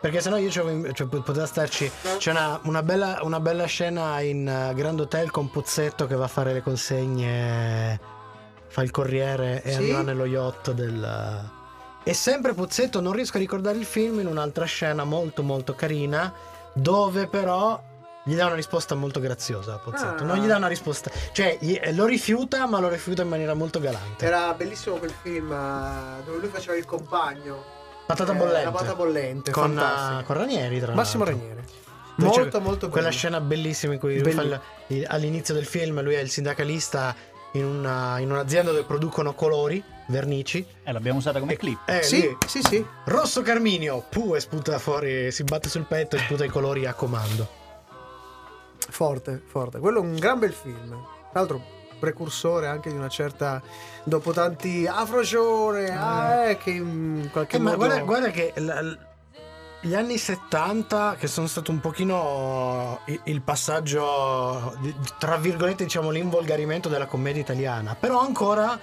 [0.00, 0.64] Perché sennò io cioè,
[1.06, 1.90] pot- poteva starci.
[2.16, 6.24] C'è una, una bella, una bella scena in eh, Grand Hotel con Pozzetto che va
[6.24, 8.00] a fare le consegne.
[8.68, 9.76] Fa il corriere e Sì.
[9.76, 11.50] arriva nello yacht del.
[12.02, 16.32] E sempre Pozzetto, non riesco a ricordare il film, in un'altra scena molto molto carina,
[16.72, 17.78] dove però
[18.24, 20.22] gli dà una risposta molto graziosa a Pozzetto.
[20.22, 20.26] Ah.
[20.26, 21.10] Non gli dà una risposta.
[21.32, 24.24] Cioè, gli- lo rifiuta, ma lo rifiuta in maniera molto galante.
[24.24, 27.78] era bellissimo quel film eh, dove lui faceva il compagno.
[28.10, 28.64] Patata Eh, bollente.
[28.64, 31.42] La patata bollente, Con, eh, con Ranieri, tra Massimo l'altro.
[31.46, 31.68] Ranieri.
[32.16, 33.18] Molto molto quella bello.
[33.18, 37.14] scena bellissima in cui Belli- fa il- all'inizio del film lui è il sindacalista
[37.52, 40.64] in, una- in un'azienda dove producono colori, vernici.
[40.82, 41.78] Eh, l'abbiamo usata come clip.
[41.88, 42.84] Eh, Sì, lui- sì, sì.
[43.04, 46.92] Rosso Carminio, puh, e sputa fuori, si batte sul petto e sputa i colori a
[46.94, 47.48] comando.
[48.88, 49.78] Forte, forte.
[49.78, 50.88] Quello è un gran bel film.
[50.88, 51.62] Tra l'altro
[52.00, 53.62] precursore anche di una certa
[54.02, 58.98] dopo tanti afrocione ah, eh, che in qualche Eh, ma modo guarda, guarda che l-
[59.82, 64.76] gli anni 70 che sono stato un pochino il, passaggio
[65.18, 67.96] tra virgolette diciamo l'involgarimento della commedia italiana.
[67.98, 68.78] Però ancora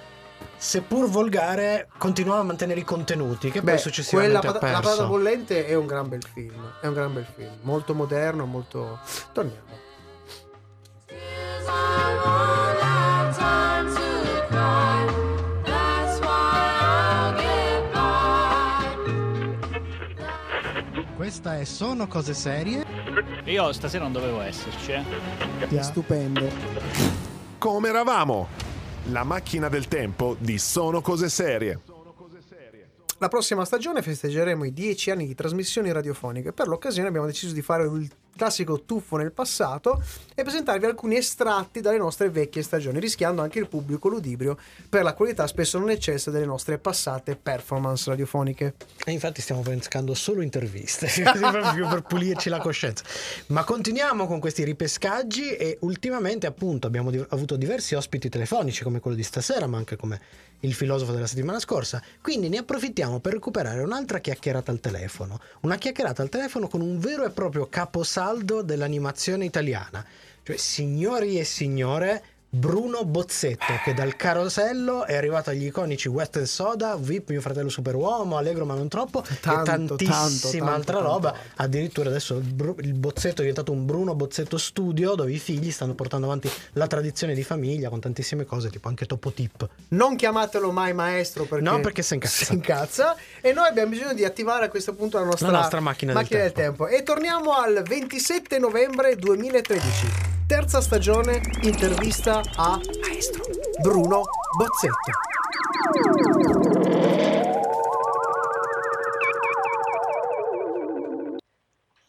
[0.56, 4.80] seppur volgare continuava a mantenere i contenuti che Beh, poi successivamente quella ha pata- la
[4.80, 8.98] patata bollente è un gran bel film è un gran bel film molto moderno molto
[9.32, 9.66] torniamo
[21.28, 22.86] Questa è Sono cose serie.
[23.44, 25.82] Io stasera non dovevo esserci, eh.
[25.82, 26.48] Stupendo.
[27.58, 28.48] Come eravamo?
[29.10, 31.82] La macchina del tempo di Sono cose serie.
[33.18, 36.54] La prossima stagione festeggeremo i 10 anni di trasmissioni radiofoniche.
[36.54, 40.02] Per l'occasione abbiamo deciso di fare il classico tuffo nel passato
[40.34, 44.56] e presentarvi alcuni estratti dalle nostre vecchie stagioni, rischiando anche il pubblico ludibrio
[44.88, 48.74] per la qualità spesso non eccessa delle nostre passate performance radiofoniche.
[49.04, 53.04] E infatti stiamo pescando solo interviste, proprio per pulirci la coscienza.
[53.48, 59.16] Ma continuiamo con questi ripescaggi e ultimamente appunto abbiamo avuto diversi ospiti telefonici come quello
[59.16, 60.20] di stasera, ma anche come
[60.60, 62.02] il filosofo della settimana scorsa.
[62.20, 65.38] Quindi ne approfittiamo per recuperare un'altra chiacchierata al telefono.
[65.60, 70.04] Una chiacchierata al telefono con un vero e proprio caposaldo dell'animazione italiana.
[70.42, 76.96] Cioè, signori e signore, Bruno Bozzetto, che dal carosello è arrivato agli iconici Western Soda,
[76.96, 81.34] VIP, mio fratello superuomo, Allegro ma non troppo, Tanto, e tantissima tanto, tanto, altra roba.
[81.56, 85.70] Addirittura adesso il, Bru- il Bozzetto è diventato un Bruno Bozzetto Studio, dove i figli
[85.70, 89.68] stanno portando avanti la tradizione di famiglia con tantissime cose, tipo anche Topo Tip.
[89.88, 92.44] Non chiamatelo mai maestro perché, No, perché si incazza.
[92.46, 93.14] si incazza.
[93.42, 96.26] E noi abbiamo bisogno di attivare a questo punto la nostra, La nostra macchina del
[96.26, 96.86] del tempo.
[96.86, 100.36] E torniamo al 27 novembre 2013.
[100.48, 103.44] Terza stagione, intervista a maestro
[103.82, 104.22] Bruno
[104.56, 105.12] Bozzetto.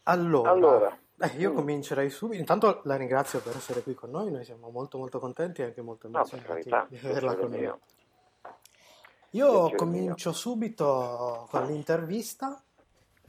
[0.04, 0.98] Allora, Allora.
[1.20, 2.40] eh, io comincerei subito.
[2.40, 5.82] Intanto la ringrazio per essere qui con noi, noi siamo molto molto contenti e anche
[5.82, 7.72] molto No, emozionati carità, di averla con noi.
[9.32, 12.64] Io comincio subito con l'intervista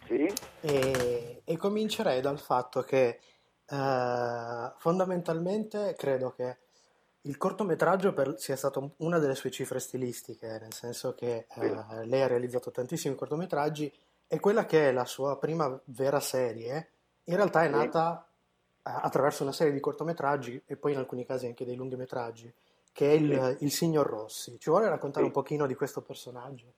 [0.07, 0.33] Sì?
[0.61, 3.21] e, e comincerei dal fatto che
[3.71, 6.57] eh, fondamentalmente credo che
[7.23, 12.23] il cortometraggio per- sia stato una delle sue cifre stilistiche, nel senso che eh, lei
[12.23, 13.93] ha realizzato tantissimi cortometraggi
[14.27, 16.91] e quella che è la sua prima vera serie
[17.25, 21.47] in realtà è nata eh, attraverso una serie di cortometraggi e poi in alcuni casi
[21.47, 22.53] anche dei lungometraggi,
[22.93, 24.59] che è il, il Signor Rossi.
[24.59, 26.73] Ci vuole raccontare un pochino di questo personaggio?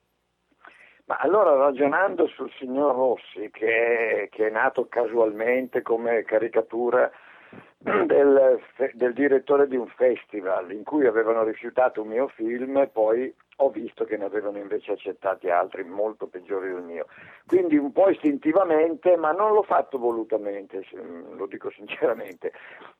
[1.05, 7.11] Ma allora ragionando sul signor Rossi, che è, che è nato casualmente come caricatura
[7.79, 8.61] del,
[8.93, 14.05] del direttore di un festival in cui avevano rifiutato un mio film poi ho visto
[14.05, 17.07] che ne avevano invece accettati altri molto peggiori del mio.
[17.47, 22.53] Quindi un po' istintivamente, ma non l'ho fatto volutamente, se- lo dico sinceramente.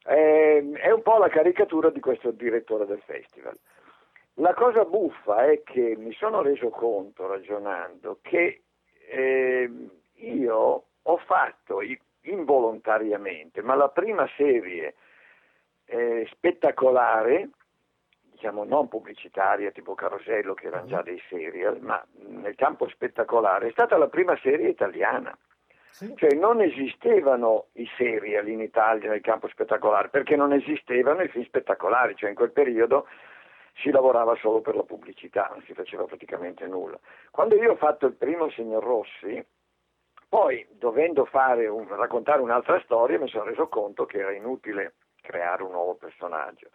[0.05, 3.57] Eh, è un po' la caricatura di questo direttore del festival.
[4.37, 8.63] La cosa buffa è che mi sono reso conto, ragionando, che
[9.09, 9.71] eh,
[10.15, 11.81] io ho fatto
[12.23, 14.95] involontariamente, ma la prima serie
[15.85, 17.51] eh, spettacolare,
[18.31, 23.73] diciamo non pubblicitaria tipo Carosello che erano già dei serial, ma nel campo spettacolare, è
[23.73, 25.37] stata la prima serie italiana.
[26.17, 31.45] Cioè non esistevano i serial in Italia nel campo spettacolare perché non esistevano i film
[31.45, 33.07] spettacolari, cioè in quel periodo
[33.75, 36.99] si lavorava solo per la pubblicità, non si faceva praticamente nulla.
[37.31, 39.45] Quando io ho fatto il primo Signor Rossi,
[40.29, 41.29] poi dovendo
[41.67, 46.69] un- raccontare un'altra storia mi sono reso conto che era inutile creare un nuovo personaggio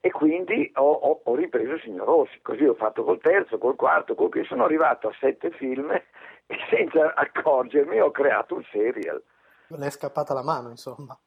[0.00, 4.14] e quindi ho, ho- ho ripreso Signor Rossi, così ho fatto col terzo, col quarto,
[4.14, 5.90] col quinto, sono arrivato a sette film
[6.46, 9.22] e senza accorgermi ho creato un serial.
[9.68, 11.18] Le è scappata la mano, insomma.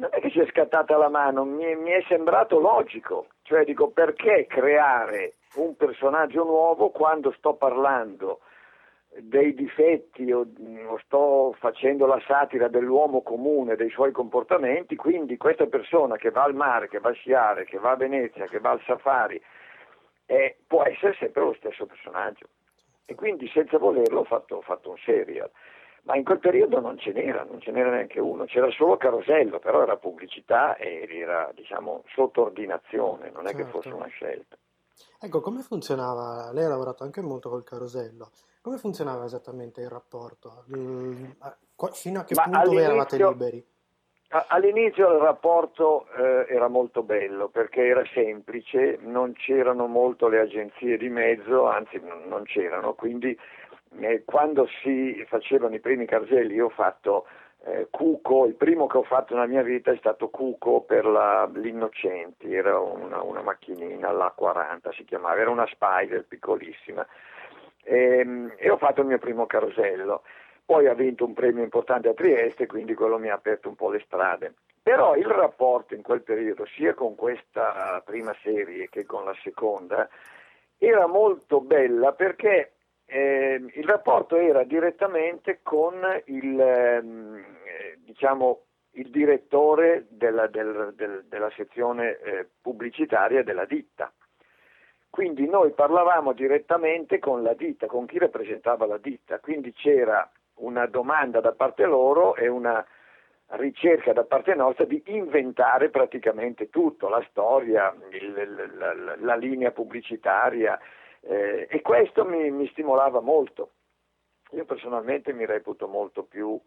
[0.00, 3.90] Non è che ci è scattata la mano, mi, mi è sembrato logico, cioè dico
[3.90, 8.40] perché creare un personaggio nuovo quando sto parlando
[9.18, 10.46] dei difetti o,
[10.88, 16.44] o sto facendo la satira dell'uomo comune, dei suoi comportamenti, quindi questa persona che va
[16.44, 19.38] al mare, che va a sciare, che va a Venezia, che va al safari,
[20.24, 22.46] eh, può essere sempre lo stesso personaggio.
[23.04, 25.50] E quindi senza volerlo ho fatto, ho fatto un serial.
[26.02, 29.58] Ma in quel periodo non ce n'era, non ce n'era neanche uno, c'era solo Carosello,
[29.58, 33.70] però era pubblicità e era diciamo sottordinazione, non è che Certo.
[33.80, 34.56] fosse una scelta.
[35.20, 36.50] Ecco, come funzionava?
[36.52, 38.30] Lei ha lavorato anche molto col carosello.
[38.62, 40.64] Come funzionava esattamente il rapporto?
[41.74, 43.66] Qua- fino a che Ma punto voi eravate liberi?
[44.48, 50.96] All'inizio il rapporto eh, era molto bello perché era semplice, non c'erano molto le agenzie
[50.98, 53.36] di mezzo, anzi non c'erano, quindi
[53.98, 57.26] eh, quando si facevano i primi cargelli io ho fatto
[57.64, 61.50] eh, Cuco, il primo che ho fatto nella mia vita è stato Cuco per la,
[61.54, 67.06] l'Innocenti, era una, una macchinina, la 40 si chiamava, era una Spider piccolissima
[67.84, 70.22] Ehm, e ho fatto il mio primo carosello.
[70.64, 73.90] Poi ha vinto un premio importante a Trieste, quindi quello mi ha aperto un po'
[73.90, 74.54] le strade.
[74.82, 80.08] Però il rapporto in quel periodo, sia con questa prima serie che con la seconda,
[80.78, 82.72] era molto bella perché
[83.10, 85.94] eh, il rapporto era direttamente con
[86.26, 94.12] il, ehm, eh, diciamo, il direttore della, del- del- della sezione eh, pubblicitaria della ditta.
[95.08, 100.86] Quindi noi parlavamo direttamente con la ditta, con chi rappresentava la ditta, quindi c'era una
[100.86, 102.84] domanda da parte loro e una
[103.52, 109.72] ricerca da parte nostra di inventare praticamente tutto, la storia, il- la, la- la linea
[109.72, 110.78] pubblicitaria
[111.22, 113.72] eh, e questo mi, mi stimolava molto.
[114.52, 116.60] Io personalmente mi reputo molto più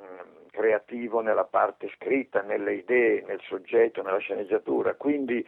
[0.00, 5.46] mm, creativo nella parte scritta, nelle idee, nel soggetto, nella sceneggiatura, quindi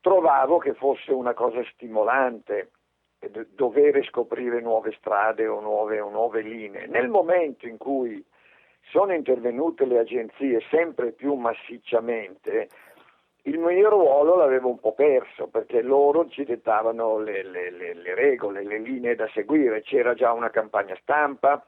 [0.00, 2.70] trovavo che fosse una cosa stimolante
[3.18, 6.86] eh, d- dover scoprire nuove strade o nuove, o nuove linee.
[6.86, 8.24] Nel momento in cui
[8.90, 12.68] sono intervenute le agenzie sempre più massicciamente,
[13.46, 18.14] il mio ruolo l'avevo un po' perso perché loro ci dettavano le, le- le- le
[18.14, 21.64] regole, le linee da seguire, c'era già una campagna stampa,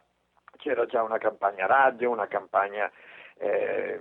[0.56, 2.90] c'era già una campagna radio, una campagna
[3.38, 4.00] eh,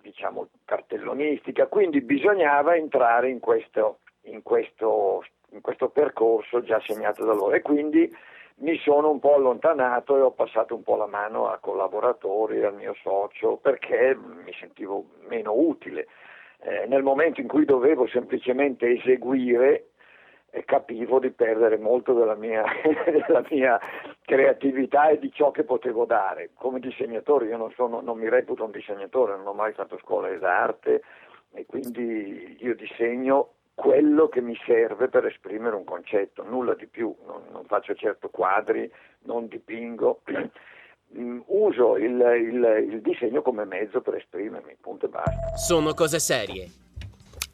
[0.00, 7.32] diciamo cartellonistica, quindi bisognava entrare in questo, in questo, in questo percorso già segnato da
[7.32, 7.54] loro.
[7.54, 8.08] E quindi
[8.58, 12.74] mi sono un po' allontanato e ho passato un po' la mano a collaboratori, al
[12.74, 16.06] mio socio, perché mi sentivo meno utile.
[16.62, 19.90] Eh, nel momento in cui dovevo semplicemente eseguire,
[20.50, 22.64] eh, capivo di perdere molto della mia,
[23.26, 23.80] della mia
[24.24, 26.50] creatività e di ciò che potevo dare.
[26.54, 30.28] Come disegnatore, io non, sono, non mi reputo un disegnatore, non ho mai fatto scuola
[30.36, 31.02] d'arte
[31.52, 37.14] e quindi io disegno quello che mi serve per esprimere un concetto, nulla di più,
[37.26, 38.90] non, non faccio certo quadri,
[39.20, 40.20] non dipingo,
[41.46, 45.56] uso il, il- il disegno come mezzo per esprimermi, punto e basta.
[45.56, 46.68] Sono cose serie.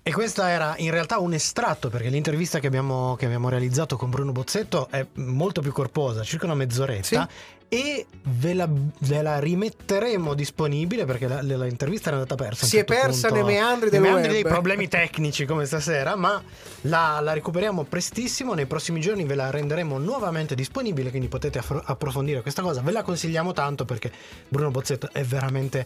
[0.08, 4.08] E questa era in realtà un estratto, perché l'intervista che abbiamo, che abbiamo realizzato con
[4.08, 7.28] Bruno Bozzetto è molto più corposa, circa una mezz'oretta.
[7.68, 12.64] E ve la, ve la rimetteremo disponibile perché la- la- l'intervista era andata persa.
[12.64, 13.44] Si è certo persa punto.
[13.44, 16.40] nei meandri Nei meandri dei problemi tecnici come stasera, ma
[16.82, 18.54] la, la recuperiamo prestissimo.
[18.54, 22.80] Nei prossimi giorni ve la renderemo nuovamente disponibile, quindi potete affro- approfondire questa cosa.
[22.82, 24.12] Ve la consigliamo tanto perché
[24.48, 25.84] Bruno Bozzetto è veramente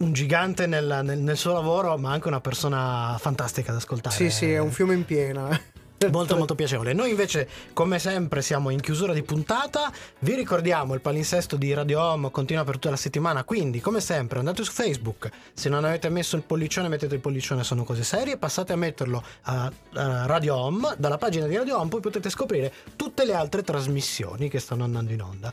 [0.00, 4.14] un gigante nel, nel- nel suo lavoro, ma anche una persona fantastica da ascoltare.
[4.14, 5.48] Sì, sì, è un fiume in piena.
[6.10, 6.94] Molto molto piacevole.
[6.94, 9.92] Noi invece, come sempre, siamo in chiusura di puntata.
[10.20, 13.44] Vi ricordiamo il palinsesto di Radio Home continua per tutta la settimana.
[13.44, 15.28] Quindi, come sempre, andate su Facebook.
[15.52, 18.38] Se non avete messo il pollicione, mettete il pollicione, sono cose serie.
[18.38, 20.94] Passate a metterlo a, a Radio Home.
[20.96, 25.12] Dalla pagina di Radio Home, poi potete scoprire tutte le altre trasmissioni che stanno andando
[25.12, 25.52] in onda.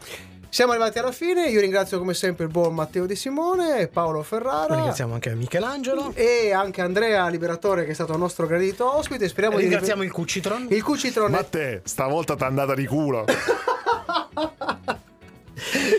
[0.58, 1.49] Siamo arrivati alla fine.
[1.49, 4.74] Io ringrazio come sempre il buon Matteo De Simone e Paolo Ferrara.
[4.74, 6.12] Ringraziamo anche Michelangelo.
[6.16, 9.28] E anche Andrea Liberatore, che è stato il nostro gradito ospite.
[9.28, 10.66] Speriamo Ringraziamo di il Cucitron.
[10.72, 11.30] Il Cucitron.
[11.30, 13.26] Ma te, stavolta t'è andata di culo.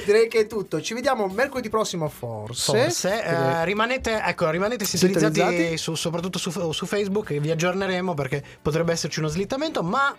[0.05, 0.81] Direi che è tutto.
[0.81, 2.83] Ci vediamo mercoledì prossimo, forse.
[2.83, 5.77] Forse eh, rimanete, ecco, rimanete sintonizzati, Sintonizzati.
[5.77, 10.13] su- soprattutto su, su Facebook e vi aggiorneremo perché potrebbe esserci uno slittamento, ma,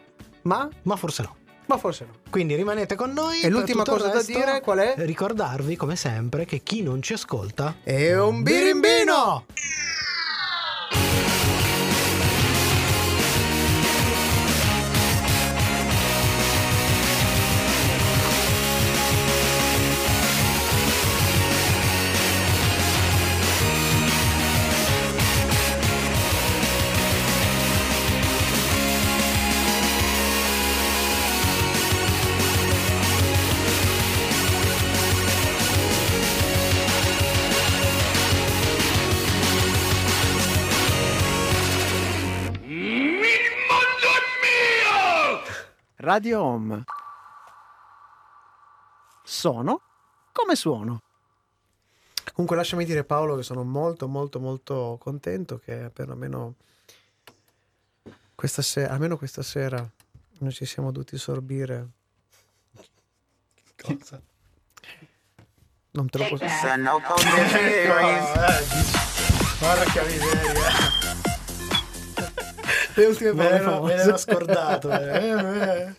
[0.43, 0.95] ma?
[0.95, 1.35] forse no.
[1.69, 2.13] Ma forse no.
[2.31, 3.41] Quindi rimanete con noi.
[3.41, 4.95] E l'ultima cosa da dire qual è?
[4.97, 9.45] Ricordarvi, come sempre, che chi non ci ascolta è un birimbino.
[46.09, 46.83] Radio Home.
[49.23, 49.81] Sono
[50.31, 51.03] come suono.
[52.33, 56.55] Comunque lasciami dire Paolo che sono molto molto molto contento che perlomeno
[58.33, 59.87] questa sera, almeno questa sera
[60.39, 61.89] non ci siamo dovuti sorbire.
[63.79, 64.19] Cosa?
[65.91, 66.99] Non te lo posso Sono
[69.59, 71.08] Porca miseria.
[72.99, 73.95] Le ultime Me parole me famose.
[73.95, 74.91] l'ero scordato.
[74.91, 75.93] eh.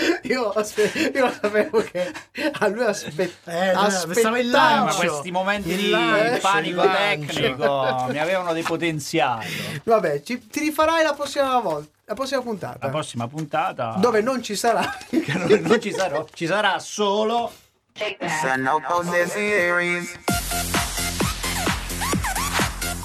[0.22, 2.10] Io, aspe- io sapevo che
[2.58, 4.84] a lui aspe- Eh, in aspettavo.
[4.86, 7.32] Ma questi momenti Il di lancio, panico il lancio.
[7.34, 9.46] tecnico mi avevano depotenziato.
[9.84, 12.78] Vabbè, ci- ti rifarai la prossima volta, la prossima puntata.
[12.80, 14.80] La prossima puntata Dove non ci sarà.
[15.10, 17.52] non, non ci sarò, ci sarà solo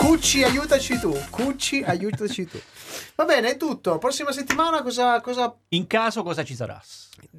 [0.06, 1.18] Cucci, aiutaci tu.
[1.32, 2.60] Cucci, aiutaci tu.
[3.16, 3.98] Va bene, è tutto.
[3.98, 5.20] Prossima settimana cosa...
[5.20, 5.52] cosa...
[5.70, 6.80] In caso cosa ci sarà?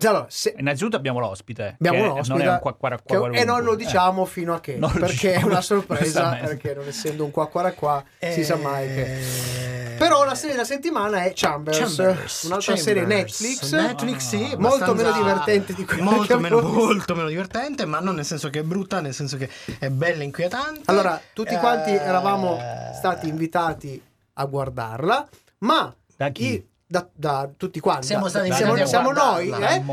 [0.02, 0.52] Allora, se...
[0.58, 1.76] Innanzitutto abbiamo l'ospite.
[1.78, 3.40] Abbiamo che un ospite Non è un quacquara qua che- qualunque.
[3.40, 3.76] e non lo Eh.
[3.76, 7.46] diciamo fino a che, Non perché è diciamo, una sorpresa, perché non essendo un qua
[7.48, 9.94] qua qua si sa mai che...
[10.16, 12.82] Però la serie della settimana è Chambers, Chambers, un'altra Chambers.
[12.82, 17.28] serie Netflix, Netflix, sì, molto abbastanza- meno divertente di quella che molto meno, molto meno
[17.28, 20.80] divertente, ma non nel senso che è brutta, nel senso che è bella e inquietante.
[20.86, 22.58] Allora, tutti Eh, quanti eravamo
[22.94, 24.02] stati invitati
[24.34, 26.52] a guardarla, ma Da chi?
[26.54, 28.06] i- da, da tutti quanti.
[28.06, 29.48] Siamo stati Da- invitati siamo, a siamo noi,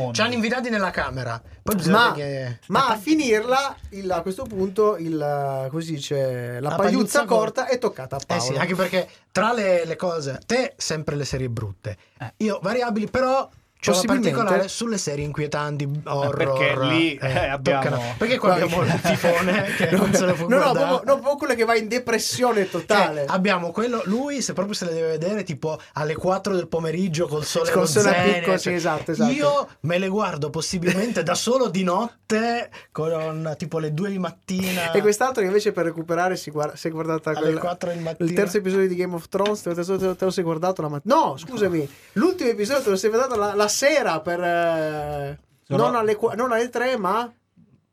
[0.09, 0.13] eh?
[0.13, 1.41] Ci hanno invitati nella camera.
[1.87, 2.59] Ma, che...
[2.67, 6.83] ma a finirla, il- a questo punto, il, si dice, la, La pagliuzza,
[7.19, 8.43] pagliuzza corta è toccata a Eh Paolo.
[8.43, 12.33] sì, anche perché tra le, le cose, te sempre le serie brutte, Eh.
[12.37, 13.49] io variabili, però
[13.91, 16.35] Possibilmente- particolare sulle serie inquietanti, horror.
[16.35, 20.25] perché lì, eh, abbiamo- toccano- Perché qua No, abbiamo il fifone che no, non se
[20.25, 20.87] lo può no, no, guardare.
[20.87, 23.25] proprio, no, proprio quello che va in depressione totale.
[23.25, 27.27] Cioè, abbiamo quello, lui se proprio se le deve vedere tipo alle 4 del pomeriggio
[27.27, 29.31] col sole Col sole picco, sì, esatto, esatto.
[29.31, 34.91] Io me le guardo possibilmente da solo di notte con tipo le 2 di mattina.
[34.91, 37.99] E quest'altro che invece per recuperare si, guarda, si è guardata Alle quella- 4 del
[37.99, 38.29] mattino.
[38.29, 40.81] il terzo episodio di Game of Thrones, te lo, te lo- te lo sei guardato
[40.81, 41.15] la mattina.
[41.15, 44.41] No, scusami, l'ultimo episodio te lo sei guardato la, la sera per...
[44.41, 47.31] eh, Sono- non, alle, non alle 3, ma...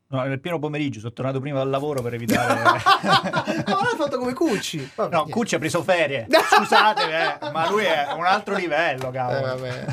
[0.07, 2.59] No, nel pieno pomeriggio, sono tornato prima dal lavoro per evitare.
[2.61, 4.91] Ma l'ha fatto come Cucci.
[4.95, 5.31] Vabbè, no, niente.
[5.31, 6.27] Cucci ha preso ferie.
[6.53, 7.01] Scusate,
[7.39, 9.39] eh, ma lui è un altro livello, Eh, cavolo.
[9.41, 9.85] vabbè.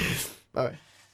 [0.52, 0.78] vabbè.